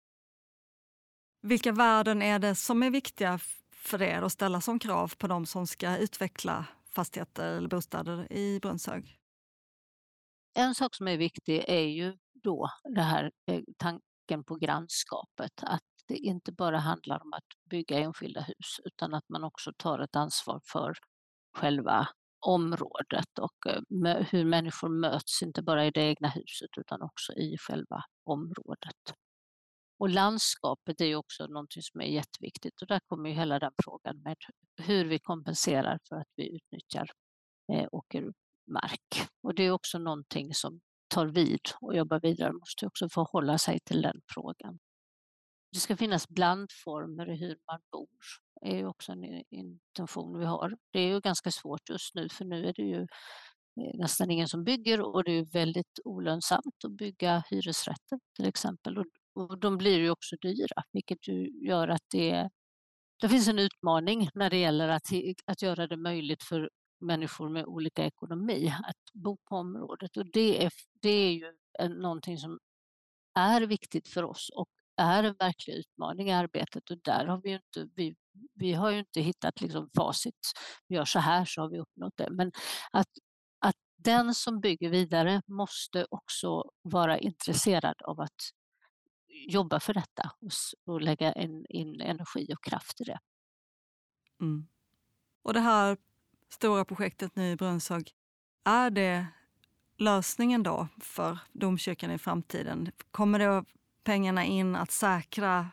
Vilka 1.42 1.72
värden 1.72 2.22
är 2.22 2.38
det 2.38 2.55
som 2.55 2.83
är 2.83 2.90
viktiga 2.90 3.38
för 3.74 4.03
er 4.03 4.22
att 4.22 4.33
ställa 4.33 4.61
som 4.61 4.79
krav 4.79 5.12
på 5.18 5.26
de 5.26 5.46
som 5.46 5.66
ska 5.66 5.96
utveckla 5.96 6.66
fastigheter 6.94 7.57
eller 7.57 7.68
bostäder 7.68 8.33
i 8.33 8.61
Brunnshög? 8.61 9.16
En 10.55 10.74
sak 10.74 10.94
som 10.94 11.09
är 11.09 11.16
viktig 11.16 11.64
är 11.68 11.87
ju 11.87 12.16
då 12.42 12.70
det 12.94 13.03
här 13.03 13.31
tecken 14.31 14.45
på 14.45 14.57
grannskapet, 14.57 15.53
att 15.62 15.83
det 16.09 16.16
inte 16.16 16.53
bara 16.53 16.79
handlar 16.79 17.23
om 17.23 17.33
att 17.33 17.71
bygga 17.71 17.99
enskilda 17.99 18.40
hus 18.40 18.81
utan 18.85 19.14
att 19.14 19.29
man 19.29 19.45
också 19.45 19.73
tar 19.77 19.99
ett 19.99 20.16
ansvar 20.16 20.61
för 20.73 20.95
själva 21.59 22.09
området 22.47 23.38
och 23.40 23.66
eh, 23.66 24.27
hur 24.31 24.45
människor 24.45 24.88
möts, 24.88 25.43
inte 25.43 25.62
bara 25.62 25.87
i 25.87 25.90
det 25.90 26.01
egna 26.01 26.29
huset 26.29 26.71
utan 26.81 27.03
också 27.03 27.33
i 27.33 27.57
själva 27.59 28.03
området. 28.25 29.14
Och 29.99 30.09
landskapet 30.09 31.01
är 31.01 31.16
också 31.16 31.47
någonting 31.47 31.83
som 31.83 32.01
är 32.01 32.07
jätteviktigt 32.07 32.83
och 32.83 32.88
där 32.88 33.01
kommer 33.07 33.29
ju 33.31 33.35
hela 33.35 33.59
den 33.59 33.73
frågan 33.85 34.23
med 34.23 34.37
hur 34.77 35.05
vi 35.05 35.19
kompenserar 35.19 35.99
för 36.09 36.16
att 36.16 36.33
vi 36.37 36.57
utnyttjar 36.57 37.11
eh, 37.73 37.88
åkermark. 37.93 39.29
Och 39.43 39.55
det 39.55 39.62
är 39.62 39.71
också 39.71 39.99
någonting 39.99 40.55
som 40.55 40.81
tar 41.11 41.27
vid 41.27 41.61
och 41.81 41.96
jobbar 41.96 42.20
vidare, 42.20 42.53
måste 42.53 42.87
också 42.87 43.09
förhålla 43.09 43.59
sig 43.59 43.79
till 43.81 44.03
den 44.03 44.20
frågan. 44.35 44.79
Det 45.73 45.79
ska 45.79 45.96
finnas 45.96 46.29
blandformer 46.29 47.31
i 47.31 47.37
hur 47.37 47.59
man 47.66 47.81
bor 47.92 48.09
är 48.61 48.77
ju 48.77 48.87
också 48.87 49.12
en 49.12 49.42
intention 49.51 50.38
vi 50.38 50.44
har. 50.44 50.77
Det 50.92 51.01
är 51.01 51.09
ju 51.09 51.20
ganska 51.20 51.51
svårt 51.51 51.88
just 51.90 52.14
nu 52.14 52.29
för 52.29 52.44
nu 52.44 52.66
är 52.66 52.73
det 52.73 52.83
ju 52.83 53.01
eh, 53.81 53.99
nästan 53.99 54.31
ingen 54.31 54.49
som 54.49 54.64
bygger 54.64 55.01
och 55.01 55.25
det 55.25 55.33
är 55.33 55.44
väldigt 55.44 56.01
olönsamt 56.05 56.85
att 56.85 56.92
bygga 56.92 57.44
hyresrätter 57.51 58.18
till 58.37 58.46
exempel. 58.46 58.99
Och 59.35 59.61
de 59.61 59.79
blir 59.79 59.99
ju 59.99 60.11
också 60.11 60.37
dyra 60.42 60.83
vilket 60.92 61.29
ju 61.29 61.66
gör 61.66 61.88
att 61.88 62.05
det, 62.11 62.51
det 63.20 63.29
finns 63.29 63.49
en 63.49 63.59
utmaning 63.59 64.29
när 64.35 64.51
det 64.51 64.57
gäller 64.57 64.88
att, 64.88 65.07
att 65.46 65.62
göra 65.62 65.87
det 65.87 65.96
möjligt 65.96 66.42
för 66.42 66.70
människor 67.01 67.49
med 67.49 67.65
olika 67.67 68.05
ekonomi 68.05 68.75
att 68.85 69.13
bo 69.15 69.37
på 69.37 69.57
området. 69.57 70.17
Och 70.17 70.27
det 70.33 70.65
är, 70.65 70.73
det 71.01 71.11
är 71.11 71.33
ju 71.33 71.53
någonting 71.89 72.39
som 72.39 72.59
är 73.35 73.61
viktigt 73.61 74.09
för 74.09 74.23
oss 74.23 74.51
och 74.55 74.69
är 74.97 75.25
en 75.25 75.35
verklig 75.39 75.75
utmaning 75.75 76.29
i 76.29 76.33
arbetet 76.33 76.91
och 76.91 76.99
där 77.05 77.27
har 77.27 77.41
vi 77.43 77.51
inte, 77.51 77.89
vi, 77.95 78.17
vi 78.55 78.73
har 78.73 78.91
ju 78.91 78.99
inte 78.99 79.21
hittat 79.21 79.61
liksom 79.61 79.91
facit. 79.97 80.53
Vi 80.89 80.97
gör 80.97 81.05
så 81.05 81.19
här 81.19 81.45
så 81.45 81.61
har 81.61 81.69
vi 81.69 81.79
uppnått 81.79 82.17
det. 82.17 82.31
Men 82.31 82.53
att, 82.91 83.09
att 83.59 83.77
den 83.97 84.35
som 84.35 84.61
bygger 84.61 84.91
vidare 84.91 85.43
måste 85.47 86.07
också 86.11 86.71
vara 86.83 87.19
intresserad 87.19 88.03
av 88.03 88.21
att 88.21 88.41
jobba 89.49 89.81
för 89.81 89.95
detta 89.95 90.31
och, 90.41 90.51
och 90.87 91.01
lägga 91.01 91.33
in, 91.33 91.67
in, 91.69 92.01
energi 92.01 92.55
och 92.55 92.65
kraft 92.65 93.01
i 93.01 93.05
det. 93.05 93.19
Mm. 94.41 94.69
Och 95.43 95.55
det 95.55 95.61
här 95.61 95.97
stora 96.51 96.85
projektet 96.85 97.37
nu 97.37 97.51
i 97.51 97.57
Brunshög, 97.57 98.13
är 98.65 98.91
det 98.91 99.27
lösningen 99.99 100.63
då 100.63 100.89
för 101.01 101.39
domkyrkan 101.53 102.11
i 102.11 102.19
framtiden? 102.19 102.93
Kommer 103.11 103.39
det 103.39 103.65
pengarna 104.05 104.45
in 104.45 104.77
att 104.77 104.91
säkra 104.91 105.71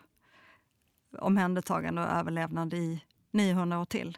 omhändertagande 1.19 2.01
och 2.01 2.07
överlevnad 2.07 2.73
i 2.73 3.03
900 3.31 3.79
år 3.79 3.85
till? 3.85 4.17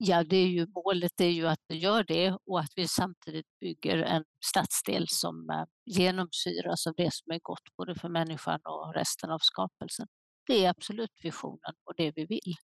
Ja, 0.00 0.24
det 0.24 0.36
är 0.36 0.46
ju 0.46 0.66
målet 0.66 1.20
är 1.20 1.28
ju 1.28 1.46
att 1.46 1.60
det 1.66 1.76
gör 1.76 2.04
det 2.04 2.38
och 2.46 2.60
att 2.60 2.72
vi 2.76 2.88
samtidigt 2.88 3.46
bygger 3.60 3.98
en 3.98 4.24
stadsdel 4.44 5.08
som 5.08 5.50
eh, 5.50 5.64
genomsyras 5.84 6.86
av 6.86 6.94
det 6.96 7.14
som 7.14 7.32
är 7.32 7.40
gott 7.42 7.76
både 7.76 7.94
för 7.94 8.08
människan 8.08 8.60
och 8.64 8.94
resten 8.94 9.30
av 9.30 9.38
skapelsen. 9.38 10.06
Det 10.46 10.64
är 10.64 10.70
absolut 10.70 11.10
visionen 11.22 11.74
och 11.84 11.94
det 11.96 12.12
vi 12.16 12.26
vill. 12.26 12.54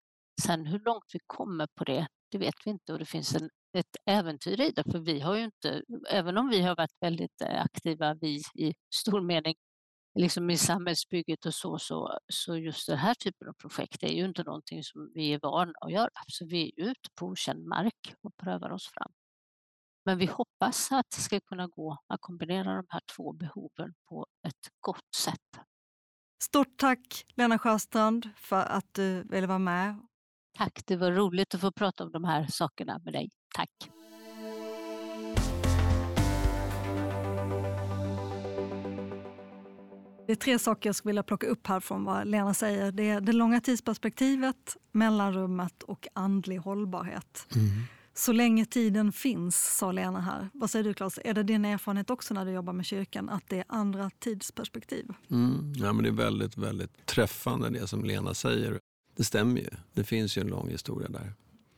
Sen 0.43 0.67
hur 0.67 0.79
långt 0.79 1.05
vi 1.13 1.19
kommer 1.27 1.67
på 1.75 1.85
det, 1.85 2.07
det 2.35 2.39
vet 2.39 2.55
vi 2.65 2.71
inte 2.71 2.93
och 2.93 2.99
det 2.99 3.05
finns 3.05 3.35
en, 3.35 3.51
ett 3.79 3.97
äventyr 4.07 4.61
i 4.61 4.71
det 4.71 4.85
för 4.93 4.99
vi 4.99 5.21
har 5.21 5.35
ju 5.37 5.45
inte, 5.45 5.83
även 6.11 6.39
om 6.39 6.49
vi 6.49 6.63
har 6.63 6.77
varit 6.77 6.97
väldigt 7.01 7.41
eh, 7.41 7.63
aktiva, 7.63 8.15
vi 8.15 8.43
i 8.55 8.75
stor 8.95 9.21
mening, 9.21 9.55
liksom 10.19 10.51
i 10.51 10.57
samhällsbygget 10.57 11.47
och 11.47 11.55
så, 11.55 11.79
så, 11.79 12.19
så 12.33 12.57
just 12.57 12.87
den 12.87 12.99
här 12.99 13.15
typen 13.15 13.49
av 13.49 13.53
projekt 13.53 14.03
är 14.03 14.13
ju 14.13 14.25
inte 14.25 14.43
någonting 14.43 14.83
som 14.83 15.13
vi 15.15 15.33
är 15.33 15.39
vana 15.43 15.73
att 15.81 15.93
göra. 15.93 16.11
Så 16.27 16.47
vi 16.47 16.73
är 16.77 16.85
ute 16.85 17.11
på 17.15 17.27
okänd 17.27 17.65
mark 17.65 18.15
och 18.23 18.37
prövar 18.37 18.71
oss 18.71 18.87
fram. 18.87 19.13
Men 20.05 20.19
vi 20.19 20.27
hoppas 20.27 20.93
att 20.93 21.11
det 21.17 21.23
ska 21.23 21.41
kunna 21.41 21.67
gå 21.67 21.99
att 22.07 22.21
kombinera 22.21 22.77
de 22.77 22.87
här 22.89 23.03
två 23.17 23.33
behoven 23.33 23.95
på 24.09 24.27
ett 24.47 24.69
gott 24.81 25.15
sätt. 25.17 25.65
Stort 26.43 26.79
tack 26.79 27.25
Lena 27.37 27.59
Sjöstrand 27.59 28.31
för 28.37 28.63
att 28.63 28.95
du 28.95 29.23
ville 29.23 29.47
vara 29.47 29.59
med. 29.59 30.01
Tack, 30.57 30.83
det 30.87 30.97
var 30.97 31.11
roligt 31.11 31.55
att 31.55 31.61
få 31.61 31.73
prata 31.73 32.05
om 32.05 32.13
de 32.13 32.25
här 32.25 32.47
sakerna 32.51 33.01
med 33.05 33.13
dig. 33.13 33.31
Tack. 33.55 33.71
Det 40.27 40.33
är 40.33 40.37
tre 40.37 40.59
saker 40.59 40.89
jag 40.89 40.97
skulle 40.97 41.11
vilja 41.11 41.23
plocka 41.23 41.47
upp 41.47 41.67
här 41.67 41.81
från 41.81 42.05
vad 42.05 42.29
Lena 42.29 42.55
säger. 42.55 42.93
Det 42.93 43.11
är 43.11 43.21
det 43.21 43.33
långa 43.33 43.61
tidsperspektivet, 43.61 44.77
mellanrummet 44.93 45.83
och 45.83 46.09
andlig 46.13 46.57
hållbarhet. 46.57 47.47
Mm. 47.55 47.69
Så 48.15 48.33
länge 48.33 48.67
tiden 48.67 49.13
finns, 49.13 49.77
sa 49.79 49.93
Lena 49.93 50.21
här. 50.21 50.49
Vad 50.53 50.71
säger 50.71 50.85
du 50.85 50.95
Claes? 50.95 51.19
Är 51.25 51.35
det 51.35 51.43
din 51.43 51.65
erfarenhet 51.65 52.11
också 52.11 52.35
när 52.35 52.45
du 52.45 52.53
jobbar 52.53 52.73
med 52.73 52.87
kyrkan, 52.87 53.29
att 53.29 53.43
det 53.49 53.59
är 53.59 53.65
andra 53.69 54.11
tidsperspektiv? 54.19 55.07
Mm. 55.31 55.73
Ja, 55.77 55.93
men 55.93 56.03
det 56.03 56.09
är 56.09 56.13
väldigt, 56.13 56.57
väldigt 56.57 57.07
träffande 57.07 57.71
det 57.71 57.87
som 57.87 58.05
Lena 58.05 58.35
säger. 58.35 58.81
Det 59.17 59.25
stämmer 59.25 59.61
ju. 59.61 59.71
Det 59.93 60.05
finns 60.05 60.39
ju 60.39 60.43
en 60.43 60.49
lång 60.49 60.71
historia 60.71 61.09
där. 61.09 61.35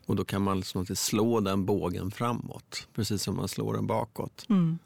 Och 0.07 0.16
då 0.16 0.25
kan 0.25 0.42
man 0.42 0.57
liksom 0.57 0.87
slå 0.87 1.40
den 1.40 1.64
bågen 1.64 2.11
framåt, 2.11 2.88
precis 2.94 3.22
som 3.22 3.37
man 3.37 3.49
slår 3.49 3.75
den 3.75 3.87
bakåt. 3.87 4.46
Mm. 4.49 4.79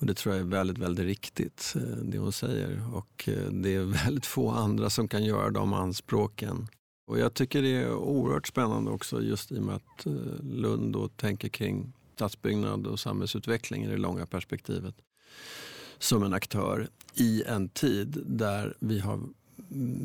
Och 0.00 0.06
Det 0.06 0.14
tror 0.14 0.34
jag 0.34 0.44
är 0.44 0.48
väldigt, 0.48 0.78
väldigt 0.78 1.04
riktigt, 1.04 1.72
eh, 1.76 1.82
det 1.82 2.18
hon 2.18 2.32
säger. 2.32 2.94
Och 2.94 3.28
eh, 3.28 3.50
Det 3.52 3.74
är 3.74 3.80
väldigt 4.04 4.26
få 4.26 4.50
andra 4.50 4.90
som 4.90 5.08
kan 5.08 5.24
göra 5.24 5.50
de 5.50 5.72
anspråken. 5.72 6.68
Och 7.06 7.18
Jag 7.18 7.34
tycker 7.34 7.62
det 7.62 7.74
är 7.74 7.92
oerhört 7.92 8.46
spännande 8.46 8.90
också 8.90 9.22
just 9.22 9.52
i 9.52 9.58
och 9.58 9.62
med 9.62 9.74
att 9.74 10.06
eh, 10.06 10.12
Lund 10.42 10.92
då 10.92 11.08
tänker 11.08 11.48
kring 11.48 11.92
stadsbyggnad 12.14 12.86
och 12.86 13.00
samhällsutveckling 13.00 13.84
i 13.84 13.86
det 13.86 13.96
långa 13.96 14.26
perspektivet 14.26 14.94
som 15.98 16.22
en 16.22 16.32
aktör 16.32 16.88
i 17.14 17.42
en 17.46 17.68
tid 17.68 18.22
där 18.26 18.76
vi, 18.80 18.98
har, 18.98 19.20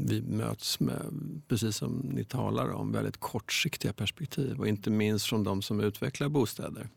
vi 0.07 0.21
möts 0.21 0.79
med, 0.79 1.13
precis 1.47 1.77
som 1.77 1.91
ni 1.91 2.23
talar 2.23 2.69
om, 2.69 2.91
väldigt 2.91 3.17
kortsiktiga 3.17 3.93
perspektiv 3.93 4.59
och 4.59 4.67
inte 4.67 4.89
minst 4.89 5.25
från 5.25 5.43
de 5.43 5.61
som 5.61 5.79
utvecklar 5.79 6.29
bostäder. 6.29 6.89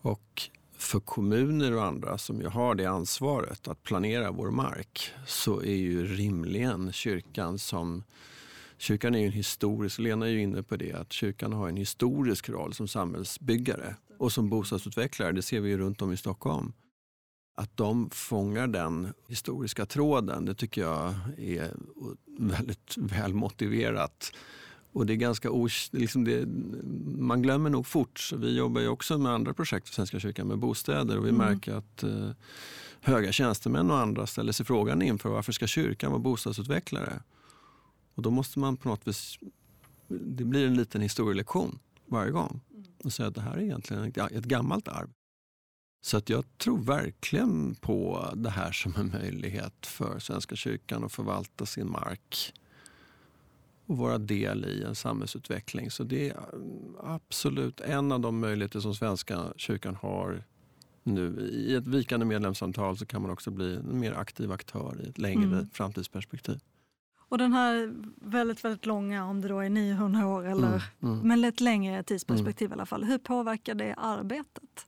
Och 0.00 0.42
för 0.76 1.00
kommuner 1.00 1.76
och 1.76 1.84
andra 1.84 2.18
som 2.18 2.40
ju 2.40 2.46
har 2.46 2.74
det 2.74 2.86
ansvaret 2.86 3.68
att 3.68 3.82
planera 3.82 4.30
vår 4.30 4.50
mark 4.50 5.10
så 5.26 5.62
är 5.62 5.76
ju 5.76 6.06
rimligen 6.06 6.92
kyrkan 6.92 7.58
som 7.58 8.02
Kyrkan 8.80 9.14
är 9.14 9.18
ju 9.18 9.26
en 9.26 9.32
historisk, 9.32 9.98
Lena 9.98 10.26
är 10.26 10.30
ju 10.30 10.42
inne 10.42 10.62
på 10.62 10.76
det, 10.76 10.92
att 10.92 11.12
kyrkan 11.12 11.52
har 11.52 11.68
en 11.68 11.76
historisk 11.76 12.48
roll 12.48 12.74
som 12.74 12.88
samhällsbyggare 12.88 13.96
och 14.18 14.32
som 14.32 14.48
bostadsutvecklare. 14.48 15.32
Det 15.32 15.42
ser 15.42 15.60
vi 15.60 15.68
ju 15.68 15.78
runt 15.78 16.02
om 16.02 16.12
i 16.12 16.16
Stockholm. 16.16 16.72
Att 17.58 17.76
de 17.76 18.10
fångar 18.10 18.66
den 18.66 19.12
historiska 19.28 19.86
tråden, 19.86 20.44
det 20.44 20.54
tycker 20.54 20.80
jag 20.80 21.14
är 21.36 21.74
väldigt 22.38 22.96
väl 22.96 23.34
motiverat. 23.34 24.32
Och 24.92 25.06
det 25.06 25.12
är 25.12 25.16
ganska 25.16 25.50
liksom 25.90 26.24
det, 26.24 26.46
man 27.18 27.42
glömmer 27.42 27.70
nog 27.70 27.86
fort. 27.86 28.18
Så 28.18 28.36
vi 28.36 28.56
jobbar 28.56 28.80
ju 28.80 28.88
också 28.88 29.18
med 29.18 29.32
andra 29.32 29.54
projekt 29.54 29.88
för 29.88 29.94
Svenska 29.94 30.20
kyrkan 30.20 30.46
med 30.46 30.58
bostäder 30.58 31.18
och 31.18 31.24
vi 31.24 31.28
mm. 31.28 31.46
märker 31.46 31.74
att 31.74 32.02
eh, 32.02 32.30
höga 33.00 33.32
tjänstemän 33.32 33.90
och 33.90 33.98
andra 33.98 34.26
ställer 34.26 34.52
sig 34.52 34.66
frågan 34.66 35.02
inför 35.02 35.28
varför 35.28 35.52
ska 35.52 35.66
kyrkan 35.66 36.10
vara 36.10 36.20
bostadsutvecklare? 36.20 37.22
Och 38.14 38.22
då 38.22 38.30
måste 38.30 38.58
man 38.58 38.76
på 38.76 38.88
något 38.88 39.08
vis, 39.08 39.38
det 40.08 40.44
blir 40.44 40.66
en 40.66 40.76
liten 40.76 41.00
historielektion 41.00 41.78
varje 42.06 42.30
gång 42.30 42.60
och 43.04 43.12
säga 43.12 43.28
att 43.28 43.34
det 43.34 43.40
här 43.40 43.56
är 43.56 43.62
egentligen 43.62 44.04
ett 44.18 44.44
gammalt 44.44 44.88
arv. 44.88 45.10
Så 46.00 46.16
att 46.16 46.28
jag 46.28 46.58
tror 46.58 46.78
verkligen 46.78 47.74
på 47.74 48.28
det 48.36 48.50
här 48.50 48.72
som 48.72 48.94
en 48.96 49.10
möjlighet 49.10 49.86
för 49.86 50.18
Svenska 50.18 50.56
kyrkan 50.56 51.04
att 51.04 51.12
förvalta 51.12 51.66
sin 51.66 51.90
mark 51.90 52.52
och 53.86 53.98
vara 53.98 54.18
del 54.18 54.64
i 54.64 54.82
en 54.82 54.94
samhällsutveckling. 54.94 55.90
Så 55.90 56.04
det 56.04 56.30
är 56.30 56.36
absolut 57.02 57.80
en 57.80 58.12
av 58.12 58.20
de 58.20 58.40
möjligheter 58.40 58.80
som 58.80 58.94
Svenska 58.94 59.44
kyrkan 59.56 59.94
har 59.94 60.44
nu. 61.02 61.50
I 61.52 61.74
ett 61.74 61.86
vikande 61.86 62.26
medlemsantal 62.26 62.96
så 62.96 63.06
kan 63.06 63.22
man 63.22 63.30
också 63.30 63.50
bli 63.50 63.76
en 63.76 64.00
mer 64.00 64.12
aktiv 64.12 64.52
aktör 64.52 65.00
i 65.04 65.08
ett 65.08 65.18
längre 65.18 65.44
mm. 65.44 65.68
framtidsperspektiv. 65.72 66.60
Och 67.28 67.38
den 67.38 67.52
här 67.52 67.94
väldigt, 68.16 68.64
väldigt 68.64 68.86
långa, 68.86 69.24
om 69.24 69.40
det 69.40 69.48
då 69.48 69.60
är 69.60 69.70
900 69.70 70.26
år 70.26 70.46
eller 70.46 70.68
mm, 70.68 70.80
mm. 71.02 71.28
men 71.28 71.44
ett 71.44 71.60
längre 71.60 72.02
tidsperspektiv 72.02 72.66
mm. 72.66 72.72
i 72.72 72.76
alla 72.78 72.86
fall. 72.86 73.04
Hur 73.04 73.18
påverkar 73.18 73.74
det 73.74 73.94
arbetet? 73.94 74.86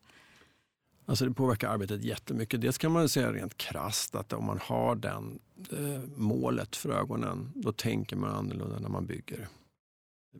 Alltså 1.11 1.25
det 1.25 1.35
påverkar 1.35 1.69
arbetet 1.69 2.05
jättemycket. 2.05 2.61
Dels 2.61 2.79
kan 2.79 2.93
man 2.93 3.09
säga 3.09 3.33
rent 3.33 3.57
krasst 3.57 4.15
att 4.15 4.33
om 4.33 4.45
man 4.45 4.59
har 4.63 4.97
den 4.97 5.39
eh, 5.73 6.01
målet 6.17 6.77
för 6.77 6.91
ögonen, 6.91 7.53
då 7.55 7.73
tänker 7.73 8.17
man 8.17 8.31
annorlunda 8.31 8.79
när 8.79 8.89
man 8.89 9.07
bygger. 9.07 9.49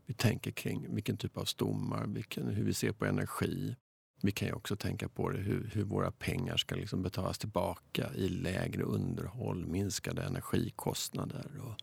Vi 0.07 0.15
tänker 0.15 0.51
kring 0.51 0.95
vilken 0.95 1.17
typ 1.17 1.37
av 1.37 1.45
stommar, 1.45 2.07
vilken, 2.07 2.49
hur 2.49 2.65
vi 2.65 2.75
ser 2.75 2.93
på 2.93 3.05
energi. 3.05 3.77
Vi 4.23 4.33
kan 4.33 4.49
ju 4.49 4.55
också 4.55 4.77
tänka 4.77 5.09
på 5.09 5.31
det, 5.31 5.39
hur, 5.39 5.71
hur 5.73 5.85
våra 5.85 6.11
pengar 6.11 6.57
ska 6.57 6.75
liksom 6.75 7.03
betalas 7.03 7.39
tillbaka 7.39 8.11
i 8.15 8.29
lägre 8.29 8.83
underhåll, 8.83 9.67
minskade 9.67 10.23
energikostnader. 10.23 11.51
Och 11.61 11.83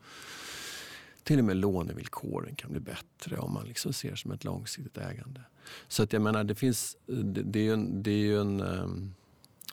till 1.22 1.38
och 1.38 1.44
med 1.44 1.56
lånevillkoren 1.56 2.54
kan 2.54 2.70
bli 2.70 2.80
bättre 2.80 3.38
om 3.38 3.52
man 3.52 3.66
liksom 3.66 3.92
ser 3.92 4.14
som 4.14 4.30
ett 4.30 4.44
långsiktigt 4.44 4.96
ägande. 4.98 5.40
Så 5.88 6.02
att 6.02 6.12
jag 6.12 6.22
menar, 6.22 6.44
det, 6.44 6.54
finns, 6.54 6.96
det, 7.06 7.42
det 7.42 7.58
är 7.58 7.64
ju 7.64 7.72
en, 7.72 8.02
det 8.02 8.10
är 8.10 8.24
ju 8.24 8.40
en 8.40 8.60
um, 8.60 9.14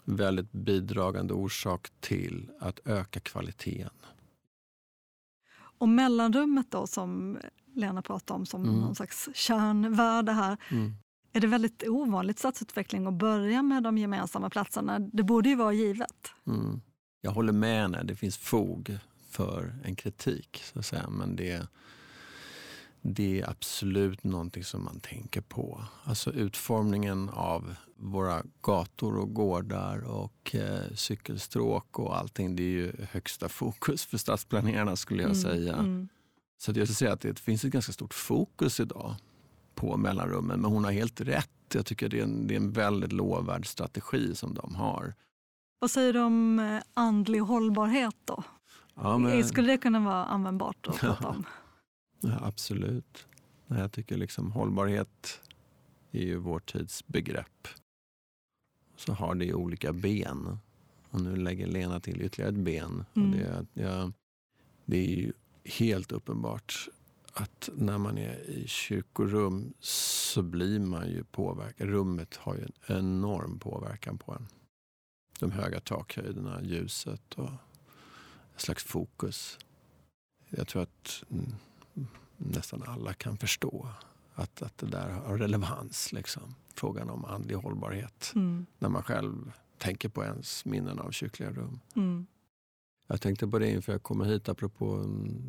väldigt 0.05 0.51
bidragande 0.51 1.33
orsak 1.33 1.87
till 1.99 2.51
att 2.59 2.79
öka 2.85 3.19
kvaliteten. 3.19 3.93
Och 5.77 5.89
mellanrummet 5.89 6.71
då 6.71 6.87
som 6.87 7.37
Lena 7.73 8.01
pratade 8.01 8.39
om 8.39 8.45
som 8.45 8.63
mm. 8.63 8.75
någon 8.75 8.95
slags 8.95 9.29
kärnvärde 9.33 10.31
här. 10.31 10.57
Mm. 10.71 10.93
Är 11.33 11.39
det 11.39 11.47
väldigt 11.47 11.83
ovanligt 11.87 12.39
stadsutveckling 12.39 13.07
att 13.07 13.13
börja 13.13 13.61
med 13.61 13.83
de 13.83 13.97
gemensamma 13.97 14.49
platserna? 14.49 14.99
Det 14.99 15.23
borde 15.23 15.49
ju 15.49 15.55
vara 15.55 15.73
givet. 15.73 16.31
Mm. 16.47 16.81
Jag 17.21 17.31
håller 17.31 17.53
med 17.53 17.81
henne, 17.81 18.03
det 18.03 18.15
finns 18.15 18.37
fog 18.37 18.97
för 19.29 19.75
en 19.83 19.95
kritik. 19.95 20.63
Så 20.73 20.79
att 20.79 20.85
säga. 20.85 21.09
Men 21.09 21.35
det, 21.35 21.67
det 23.07 23.41
är 23.41 23.49
absolut 23.49 24.23
någonting 24.23 24.63
som 24.63 24.83
man 24.83 24.99
tänker 24.99 25.41
på. 25.41 25.83
Alltså 26.03 26.31
utformningen 26.31 27.29
av 27.29 27.75
våra 27.95 28.43
gator 28.61 29.17
och 29.17 29.33
gårdar 29.33 30.03
och 30.03 30.55
eh, 30.55 30.93
cykelstråk 30.95 31.99
och 31.99 32.17
allting. 32.17 32.55
Det 32.55 32.63
är 32.63 32.69
ju 32.69 32.93
högsta 33.11 33.49
fokus 33.49 34.05
för 34.05 34.17
stadsplanerarna 34.17 34.95
skulle 34.95 35.23
jag 35.23 35.31
mm, 35.31 35.41
säga. 35.41 35.73
Mm. 35.73 36.07
Så 36.57 36.71
jag 36.71 36.75
skulle 36.75 36.85
säga 36.85 37.13
att 37.13 37.21
det 37.21 37.39
finns 37.39 37.65
ett 37.65 37.71
ganska 37.71 37.91
stort 37.91 38.13
fokus 38.13 38.79
idag 38.79 39.15
på 39.75 39.97
mellanrummen. 39.97 40.61
Men 40.61 40.71
hon 40.71 40.83
har 40.83 40.91
helt 40.91 41.21
rätt. 41.21 41.49
Jag 41.73 41.85
tycker 41.85 42.09
det 42.09 42.19
är 42.19 42.23
en, 42.23 42.47
det 42.47 42.53
är 42.53 42.59
en 42.59 42.71
väldigt 42.71 43.11
lovvärd 43.11 43.67
strategi 43.67 44.35
som 44.35 44.53
de 44.53 44.75
har. 44.75 45.13
Vad 45.79 45.91
säger 45.91 46.13
du 46.13 46.19
om 46.19 46.59
eh, 46.59 46.81
andlig 46.93 47.39
hållbarhet 47.39 48.15
då? 48.25 48.43
Ja, 48.95 49.17
men... 49.17 49.43
Skulle 49.43 49.71
det 49.71 49.77
kunna 49.77 49.99
vara 49.99 50.25
användbart 50.25 50.87
att 50.87 50.95
prata 50.95 51.27
om? 51.27 51.45
Ja, 52.25 52.39
absolut. 52.41 53.27
Jag 53.67 53.91
tycker 53.91 54.17
liksom 54.17 54.51
hållbarhet 54.51 55.41
är 56.11 56.23
ju 56.23 56.37
vår 56.37 56.59
tids 56.59 57.07
begrepp. 57.07 57.67
Så 58.95 59.13
har 59.13 59.35
det 59.35 59.53
olika 59.53 59.93
ben. 59.93 60.57
Och 61.09 61.21
nu 61.21 61.35
lägger 61.35 61.67
Lena 61.67 61.99
till 61.99 62.21
ytterligare 62.21 62.51
ett 62.51 62.57
ben. 62.57 63.05
Mm. 63.15 63.29
Och 63.29 63.37
det, 63.37 63.65
ja, 63.73 64.11
det 64.85 64.97
är 64.97 65.15
ju 65.15 65.33
helt 65.63 66.11
uppenbart 66.11 66.89
att 67.33 67.69
när 67.75 67.97
man 67.97 68.17
är 68.17 68.49
i 68.49 68.67
kyrkorum 68.67 69.73
så 69.79 70.41
blir 70.41 70.79
man 70.79 71.09
ju 71.09 71.23
påverkad. 71.23 71.89
Rummet 71.89 72.35
har 72.35 72.55
ju 72.55 72.61
en 72.61 72.97
enorm 72.97 73.59
påverkan 73.59 74.17
på 74.17 74.33
en. 74.33 74.47
De 75.39 75.51
höga 75.51 75.79
takhöjderna, 75.79 76.63
ljuset 76.63 77.33
och 77.33 77.49
ett 78.55 78.61
slags 78.61 78.83
fokus. 78.83 79.59
Jag 80.49 80.67
tror 80.67 80.81
att 80.81 81.23
nästan 82.37 82.83
alla 82.87 83.13
kan 83.13 83.37
förstå 83.37 83.87
att, 84.33 84.61
att 84.61 84.77
det 84.77 84.87
där 84.87 85.09
har 85.09 85.37
relevans. 85.37 86.13
Liksom. 86.13 86.55
Frågan 86.73 87.09
om 87.09 87.25
andlig 87.25 87.55
hållbarhet. 87.55 88.31
Mm. 88.35 88.65
När 88.79 88.89
man 88.89 89.03
själv 89.03 89.51
tänker 89.77 90.09
på 90.09 90.23
ens 90.23 90.65
minnen 90.65 90.99
av 90.99 91.11
kyrkliga 91.11 91.51
rum. 91.51 91.79
Mm. 91.95 92.25
Jag 93.07 93.21
tänkte 93.21 93.47
på 93.47 93.59
det 93.59 93.69
inför 93.69 93.91
jag 93.91 94.03
kom 94.03 94.21
hit 94.21 94.49
apropå, 94.49 94.93
mm, 94.93 95.41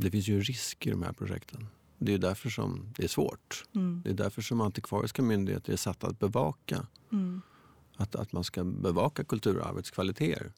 det 0.00 0.10
finns 0.10 0.28
ju 0.28 0.34
en 0.34 0.42
risk 0.42 0.86
i 0.86 0.90
de 0.90 1.02
här 1.02 1.12
projekten. 1.12 1.66
Det 1.98 2.14
är 2.14 2.18
därför 2.18 2.50
som 2.50 2.92
det 2.96 3.04
är 3.04 3.08
svårt. 3.08 3.64
Mm. 3.74 4.02
Det 4.04 4.10
är 4.10 4.14
därför 4.14 4.42
som 4.42 4.60
antikvariska 4.60 5.22
myndigheter 5.22 5.72
är 5.72 5.76
satta 5.76 6.06
att 6.06 6.18
bevaka. 6.18 6.86
Mm. 7.12 7.42
Att, 7.96 8.16
att 8.16 8.32
man 8.32 8.44
ska 8.44 8.64
bevaka 8.64 9.24
kulturarvets 9.24 9.90
kvaliteter. 9.90 10.52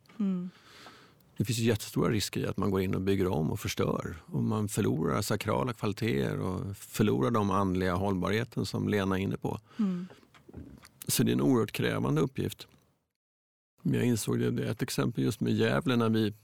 Det 1.38 1.44
finns 1.44 1.58
ju 1.58 1.64
jättestora 1.64 2.10
risker 2.10 2.40
i 2.40 2.46
att 2.46 2.56
man 2.56 2.70
går 2.70 2.80
in 2.80 2.94
och 2.94 3.00
bygger 3.00 3.28
om 3.28 3.50
och 3.50 3.60
förstör. 3.60 4.22
Och 4.26 4.42
man 4.42 4.68
förlorar 4.68 5.22
sakrala 5.22 5.72
kvaliteter 5.72 6.40
och 6.40 6.76
förlorar 6.76 7.30
de 7.30 7.50
andliga 7.50 7.94
hållbarheten 7.94 8.66
som 8.66 8.88
Lena 8.88 9.18
är 9.18 9.22
inne 9.22 9.36
på. 9.36 9.60
Mm. 9.78 10.06
Så 11.08 11.22
det 11.22 11.30
är 11.30 11.32
en 11.32 11.40
oerhört 11.40 11.72
krävande 11.72 12.20
uppgift. 12.20 12.66
Jag 13.82 14.04
insåg 14.04 14.38
det, 14.38 14.70
ett 14.70 14.82
exempel 14.82 15.24
just 15.24 15.40
med 15.40 15.52
Gävle 15.52 15.96
när 15.96 16.08
vi, 16.08 16.34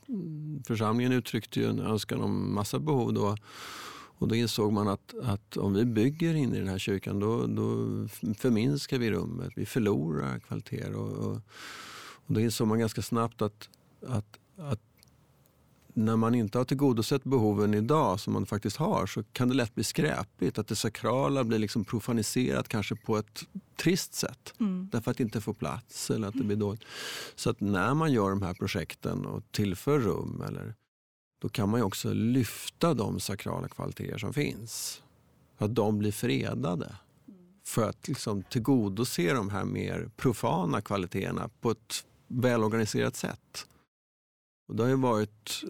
församlingen 0.66 1.12
uttryckte 1.12 1.66
en 1.66 1.80
önskan 1.80 2.20
om 2.20 2.54
massa 2.54 2.78
behov. 2.78 3.12
Då. 3.12 3.36
Och 4.18 4.28
då 4.28 4.34
insåg 4.34 4.72
man 4.72 4.88
att, 4.88 5.14
att 5.22 5.56
om 5.56 5.74
vi 5.74 5.84
bygger 5.84 6.34
in 6.34 6.54
i 6.54 6.58
den 6.58 6.68
här 6.68 6.78
kyrkan 6.78 7.20
då, 7.20 7.46
då 7.46 7.88
förminskar 8.38 8.98
vi 8.98 9.10
rummet. 9.10 9.52
Vi 9.56 9.66
förlorar 9.66 10.38
kvaliteter. 10.38 10.94
Och, 10.94 11.10
och, 11.10 11.40
och 12.26 12.34
då 12.34 12.40
insåg 12.40 12.68
man 12.68 12.78
ganska 12.78 13.02
snabbt 13.02 13.42
att, 13.42 13.68
att 14.06 14.38
att 14.56 14.80
när 15.96 16.16
man 16.16 16.34
inte 16.34 16.58
har 16.58 16.64
tillgodosett 16.64 17.24
behoven 17.24 17.74
idag 17.74 18.20
som 18.20 18.32
man 18.32 18.46
faktiskt 18.46 18.76
har 18.76 19.06
så 19.06 19.22
kan 19.22 19.48
det 19.48 19.54
lätt 19.54 19.74
bli 19.74 19.84
skräpigt. 19.84 20.58
Att 20.58 20.68
det 20.68 20.76
sakrala 20.76 21.44
blir 21.44 21.58
liksom 21.58 21.84
profaniserat 21.84 22.68
kanske 22.68 22.96
på 22.96 23.16
ett 23.16 23.44
trist 23.76 24.14
sätt. 24.14 24.54
Mm. 24.60 24.88
Därför 24.92 25.10
att 25.10 25.16
det 25.16 25.22
inte 25.22 25.40
får 25.40 25.54
plats 25.54 26.10
eller 26.10 26.28
att 26.28 26.34
det 26.34 26.44
blir 26.44 26.56
dåligt. 26.56 26.84
Så 27.34 27.50
att 27.50 27.60
när 27.60 27.94
man 27.94 28.12
gör 28.12 28.30
de 28.30 28.42
här 28.42 28.54
projekten 28.54 29.26
och 29.26 29.42
tillför 29.50 29.98
rum 29.98 30.42
eller, 30.48 30.74
då 31.38 31.48
kan 31.48 31.68
man 31.68 31.82
också 31.82 32.12
lyfta 32.12 32.94
de 32.94 33.20
sakrala 33.20 33.68
kvaliteter 33.68 34.18
som 34.18 34.32
finns. 34.32 35.02
Att 35.58 35.74
de 35.74 35.98
blir 35.98 36.12
fredade. 36.12 36.96
För 37.64 37.88
att 37.88 38.08
liksom 38.08 38.42
tillgodose 38.42 39.32
de 39.32 39.50
här 39.50 39.64
mer 39.64 40.10
profana 40.16 40.80
kvaliteterna 40.80 41.50
på 41.60 41.70
ett 41.70 42.04
välorganiserat 42.28 43.16
sätt. 43.16 43.66
Och 44.66 44.76
det 44.76 44.82
har 44.82 44.90
ju 44.90 44.96
varit 44.96 45.64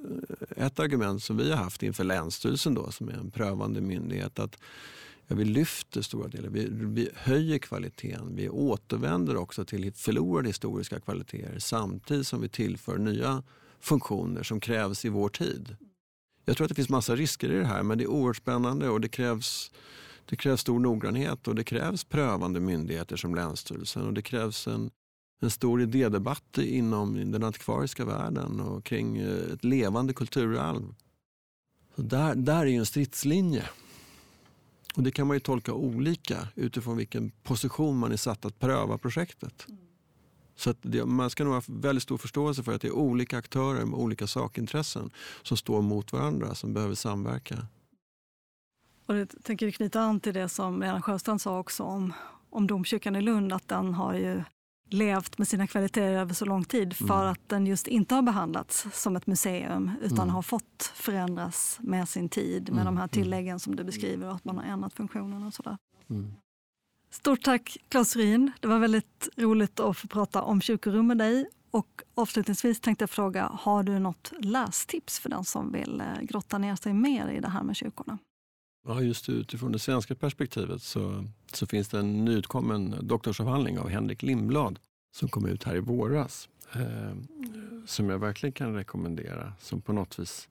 eh, 0.56 0.66
ett 0.66 0.78
argument 0.78 1.22
som 1.22 1.36
vi 1.36 1.50
har 1.50 1.56
haft 1.56 1.82
inför 1.82 2.04
Länsstyrelsen 2.04 2.74
då, 2.74 2.90
som 2.90 3.08
är 3.08 3.12
en 3.12 3.30
prövande 3.30 3.80
myndighet. 3.80 4.38
att 4.38 4.56
ja, 5.26 5.36
Vi 5.36 5.44
lyfter 5.44 6.02
stora 6.02 6.28
delar, 6.28 6.48
vi, 6.48 6.68
vi 6.70 7.10
höjer 7.14 7.58
kvaliteten. 7.58 8.36
Vi 8.36 8.48
återvänder 8.48 9.36
också 9.36 9.64
till 9.64 9.92
förlorade 9.92 10.48
historiska 10.48 11.00
kvaliteter 11.00 11.58
samtidigt 11.58 12.26
som 12.26 12.40
vi 12.40 12.48
tillför 12.48 12.98
nya 12.98 13.42
funktioner 13.80 14.42
som 14.42 14.60
krävs 14.60 15.04
i 15.04 15.08
vår 15.08 15.28
tid. 15.28 15.76
Jag 16.44 16.56
tror 16.56 16.64
att 16.64 16.68
det 16.68 16.74
finns 16.74 16.88
massa 16.88 17.16
risker 17.16 17.52
i 17.52 17.58
det 17.58 17.66
här 17.66 17.82
men 17.82 17.98
det 17.98 18.04
är 18.04 18.08
oerhört 18.08 18.36
spännande 18.36 18.88
och 18.88 19.00
det 19.00 19.08
krävs, 19.08 19.70
det 20.24 20.36
krävs 20.36 20.60
stor 20.60 20.80
noggrannhet 20.80 21.48
och 21.48 21.54
det 21.54 21.64
krävs 21.64 22.04
prövande 22.04 22.60
myndigheter 22.60 23.16
som 23.16 23.34
Länsstyrelsen 23.34 24.06
och 24.06 24.14
det 24.14 24.22
krävs 24.22 24.66
en 24.66 24.90
en 25.44 25.50
stor 25.50 25.82
idédebatt 25.82 26.58
inom 26.58 27.32
den 27.32 27.44
antikvariska 27.44 28.04
världen 28.04 28.60
och 28.60 28.84
kring 28.84 29.18
eh, 29.18 29.52
ett 29.52 29.64
levande 29.64 30.12
kulturarv. 30.12 30.94
Så 31.96 32.02
där, 32.02 32.34
där 32.34 32.66
är 32.66 32.78
en 32.78 32.86
stridslinje. 32.86 33.64
Och 34.96 35.02
det 35.02 35.10
kan 35.10 35.26
man 35.26 35.36
ju 35.36 35.40
tolka 35.40 35.72
olika 35.72 36.48
utifrån 36.54 36.96
vilken 36.96 37.30
position 37.30 37.98
man 37.98 38.12
är 38.12 38.16
satt 38.16 38.44
att 38.44 38.58
pröva 38.58 38.98
projektet. 38.98 39.66
Så 40.56 40.74
det, 40.82 41.04
man 41.04 41.30
ska 41.30 41.44
nog 41.44 41.54
ha 41.54 41.62
väldigt 41.66 42.02
stor 42.02 42.18
förståelse 42.18 42.62
för 42.62 42.74
att 42.74 42.80
det 42.80 42.88
är 42.88 42.92
olika 42.92 43.38
aktörer 43.38 43.84
med 43.84 43.98
olika 43.98 44.26
sakintressen 44.26 45.10
som 45.42 45.56
står 45.56 45.82
mot 45.82 46.12
varandra, 46.12 46.54
som 46.54 46.74
behöver 46.74 46.94
samverka. 46.94 47.66
Och 49.06 49.16
jag 49.16 49.28
tänker 49.42 49.70
knyta 49.70 50.00
an 50.00 50.20
till 50.20 50.34
det 50.34 50.48
som 50.48 50.80
Lena 50.80 51.02
Sjöstrand 51.02 51.40
sa 51.40 51.58
också 51.58 51.82
om, 51.82 52.12
om 52.50 52.66
domkyrkan 52.66 53.16
i 53.16 53.22
Lund, 53.22 53.52
att 53.52 53.68
den 53.68 53.94
har 53.94 54.14
ju 54.14 54.42
levt 54.94 55.38
med 55.38 55.48
sina 55.48 55.66
kvaliteter 55.66 56.12
över 56.12 56.34
så 56.34 56.44
lång 56.44 56.64
tid 56.64 56.96
för 56.96 57.04
mm. 57.04 57.32
att 57.32 57.48
den 57.48 57.66
just 57.66 57.86
inte 57.86 58.14
har 58.14 58.22
behandlats 58.22 58.86
som 58.92 59.16
ett 59.16 59.26
museum 59.26 59.90
utan 60.02 60.18
mm. 60.18 60.34
har 60.34 60.42
fått 60.42 60.92
förändras 60.94 61.78
med 61.80 62.08
sin 62.08 62.28
tid 62.28 62.62
med 62.62 62.80
mm. 62.80 62.84
de 62.84 62.96
här 62.96 63.04
mm. 63.04 63.08
tilläggen 63.08 63.60
som 63.60 63.76
du 63.76 63.84
beskriver 63.84 64.28
och 64.28 64.34
att 64.34 64.44
man 64.44 64.58
har 64.58 64.64
ändrat 64.64 64.94
funktionen 64.94 65.42
och 65.46 65.54
sådär. 65.54 65.78
Mm. 66.10 66.32
Stort 67.10 67.42
tack 67.42 67.76
Claes 67.88 68.16
Ryn. 68.16 68.52
Det 68.60 68.68
var 68.68 68.78
väldigt 68.78 69.28
roligt 69.36 69.80
att 69.80 69.98
få 69.98 70.08
prata 70.08 70.42
om 70.42 70.60
kyrkorum 70.60 71.06
med 71.06 71.18
dig. 71.18 71.46
Och 71.70 72.02
avslutningsvis 72.14 72.80
tänkte 72.80 73.02
jag 73.02 73.10
fråga, 73.10 73.50
har 73.52 73.82
du 73.82 73.98
något 73.98 74.32
lästips 74.38 75.18
för 75.18 75.30
den 75.30 75.44
som 75.44 75.72
vill 75.72 76.00
eh, 76.00 76.22
grotta 76.22 76.58
ner 76.58 76.76
sig 76.76 76.94
mer 76.94 77.28
i 77.28 77.40
det 77.40 77.48
här 77.48 77.62
med 77.62 77.76
kyrkorna? 77.76 78.18
Ja, 78.86 79.00
just 79.00 79.28
utifrån 79.28 79.72
det 79.72 79.78
svenska 79.78 80.14
perspektivet 80.14 80.82
så, 80.82 81.24
så 81.52 81.66
finns 81.66 81.88
det 81.88 81.98
en 81.98 82.24
nyutkommen 82.24 82.94
doktorsavhandling 83.02 83.78
av 83.78 83.88
Henrik 83.88 84.22
Lindblad 84.22 84.78
som 85.14 85.28
kom 85.28 85.46
ut 85.46 85.64
här 85.64 85.76
i 85.76 85.80
våras. 85.80 86.48
Eh, 86.72 87.14
som 87.84 88.10
jag 88.10 88.18
verkligen 88.18 88.52
kan 88.52 88.74
rekommendera. 88.74 89.52
Som 89.60 89.80
på 89.80 89.92
något 89.92 90.18
vis 90.18 90.48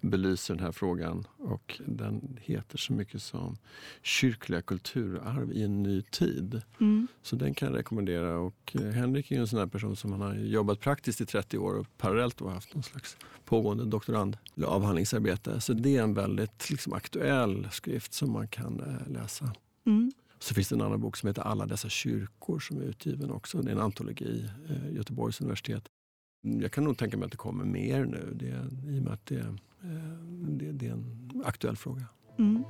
belyser 0.00 0.54
den 0.54 0.64
här 0.64 0.72
frågan. 0.72 1.26
Och 1.38 1.80
den 1.86 2.38
heter 2.40 2.78
så 2.78 2.92
mycket 2.92 3.22
som 3.22 3.56
Kyrkliga 4.02 4.62
kulturarv 4.62 5.52
i 5.52 5.62
en 5.62 5.82
ny 5.82 6.02
tid. 6.02 6.62
Mm. 6.80 7.06
Så 7.22 7.36
den 7.36 7.54
kan 7.54 7.68
jag 7.68 7.78
rekommendera. 7.78 8.38
Och 8.38 8.76
eh, 8.76 8.90
Henrik 8.90 9.30
är 9.30 9.38
en 9.38 9.48
sån 9.48 9.58
här 9.58 9.66
person 9.66 9.96
som 9.96 10.12
han 10.12 10.20
har 10.20 10.34
jobbat 10.34 10.80
praktiskt 10.80 11.20
i 11.20 11.26
30 11.26 11.58
år 11.58 11.74
och 11.74 11.86
parallellt 11.98 12.36
då 12.36 12.48
haft 12.48 12.74
någon 12.74 12.82
slags 12.82 13.16
pågående 13.44 13.84
doktorand 13.84 14.38
avhandlingsarbete. 14.66 15.60
Så 15.60 15.72
det 15.72 15.96
är 15.96 16.02
en 16.02 16.14
väldigt 16.14 16.70
liksom, 16.70 16.92
aktuell 16.92 17.68
skrift 17.72 18.12
som 18.12 18.32
man 18.32 18.48
kan 18.48 18.80
eh, 18.80 19.12
läsa. 19.12 19.54
Mm. 19.86 20.12
Så 20.38 20.54
finns 20.54 20.68
det 20.68 20.74
en 20.74 20.80
annan 20.80 21.00
bok 21.00 21.16
som 21.16 21.26
heter 21.26 21.42
Alla 21.42 21.66
dessa 21.66 21.88
kyrkor 21.88 22.58
som 22.58 22.80
är 22.80 22.84
utgiven 22.84 23.30
också. 23.30 23.62
Det 23.62 23.70
är 23.70 23.74
en 23.74 23.80
antologi, 23.80 24.48
eh, 24.68 24.94
Göteborgs 24.94 25.40
universitet. 25.40 25.84
Jag 26.40 26.72
kan 26.72 26.84
nog 26.84 26.98
tänka 26.98 27.16
mig 27.16 27.24
att 27.24 27.30
det 27.30 27.36
kommer 27.36 27.64
mer 27.64 28.04
nu 28.04 28.32
det, 28.34 28.46
i 28.90 28.98
och 28.98 29.02
med 29.02 29.12
att 29.12 29.26
det, 29.26 29.38
eh, 29.38 30.02
det, 30.48 30.72
det 30.72 30.86
är 30.86 30.92
en 30.92 31.42
aktuell 31.44 31.76
fråga. 31.76 32.04
Mm. 32.38 32.64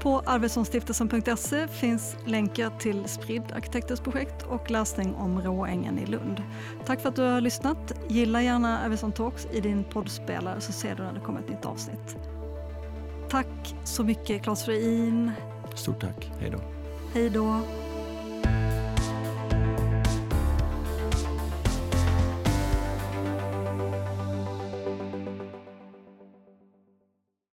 På 0.00 0.20
arvidssonstiftelsen.se 0.20 1.68
finns 1.68 2.16
länkar 2.26 2.78
till 2.78 3.04
Spridd 3.08 3.52
arkitekters 3.52 4.00
projekt 4.00 4.42
och 4.42 4.70
läsning 4.70 5.14
om 5.14 5.40
Råängen 5.40 5.98
i 5.98 6.06
Lund. 6.06 6.42
Tack 6.86 7.00
för 7.00 7.08
att 7.08 7.16
du 7.16 7.22
har 7.22 7.40
lyssnat. 7.40 7.92
Gilla 8.08 8.42
gärna 8.42 8.78
Arvidsson 8.78 9.12
Talks 9.12 9.46
i 9.52 9.60
din 9.60 9.84
poddspelare 9.84 10.60
så 10.60 10.72
ser 10.72 10.94
du 10.94 11.02
när 11.02 11.12
det 11.12 11.20
kommer 11.20 11.40
ett 11.40 11.48
nytt 11.48 11.64
avsnitt. 11.64 12.16
Tack 13.30 13.76
så 13.84 14.04
mycket 14.04 14.42
Claes 14.42 14.64
Frein. 14.64 15.30
Stort 15.74 16.00
tack. 16.00 16.30
Hej 16.40 16.50
då. 16.50 16.58
Hej 17.14 17.30
då. 17.30 17.60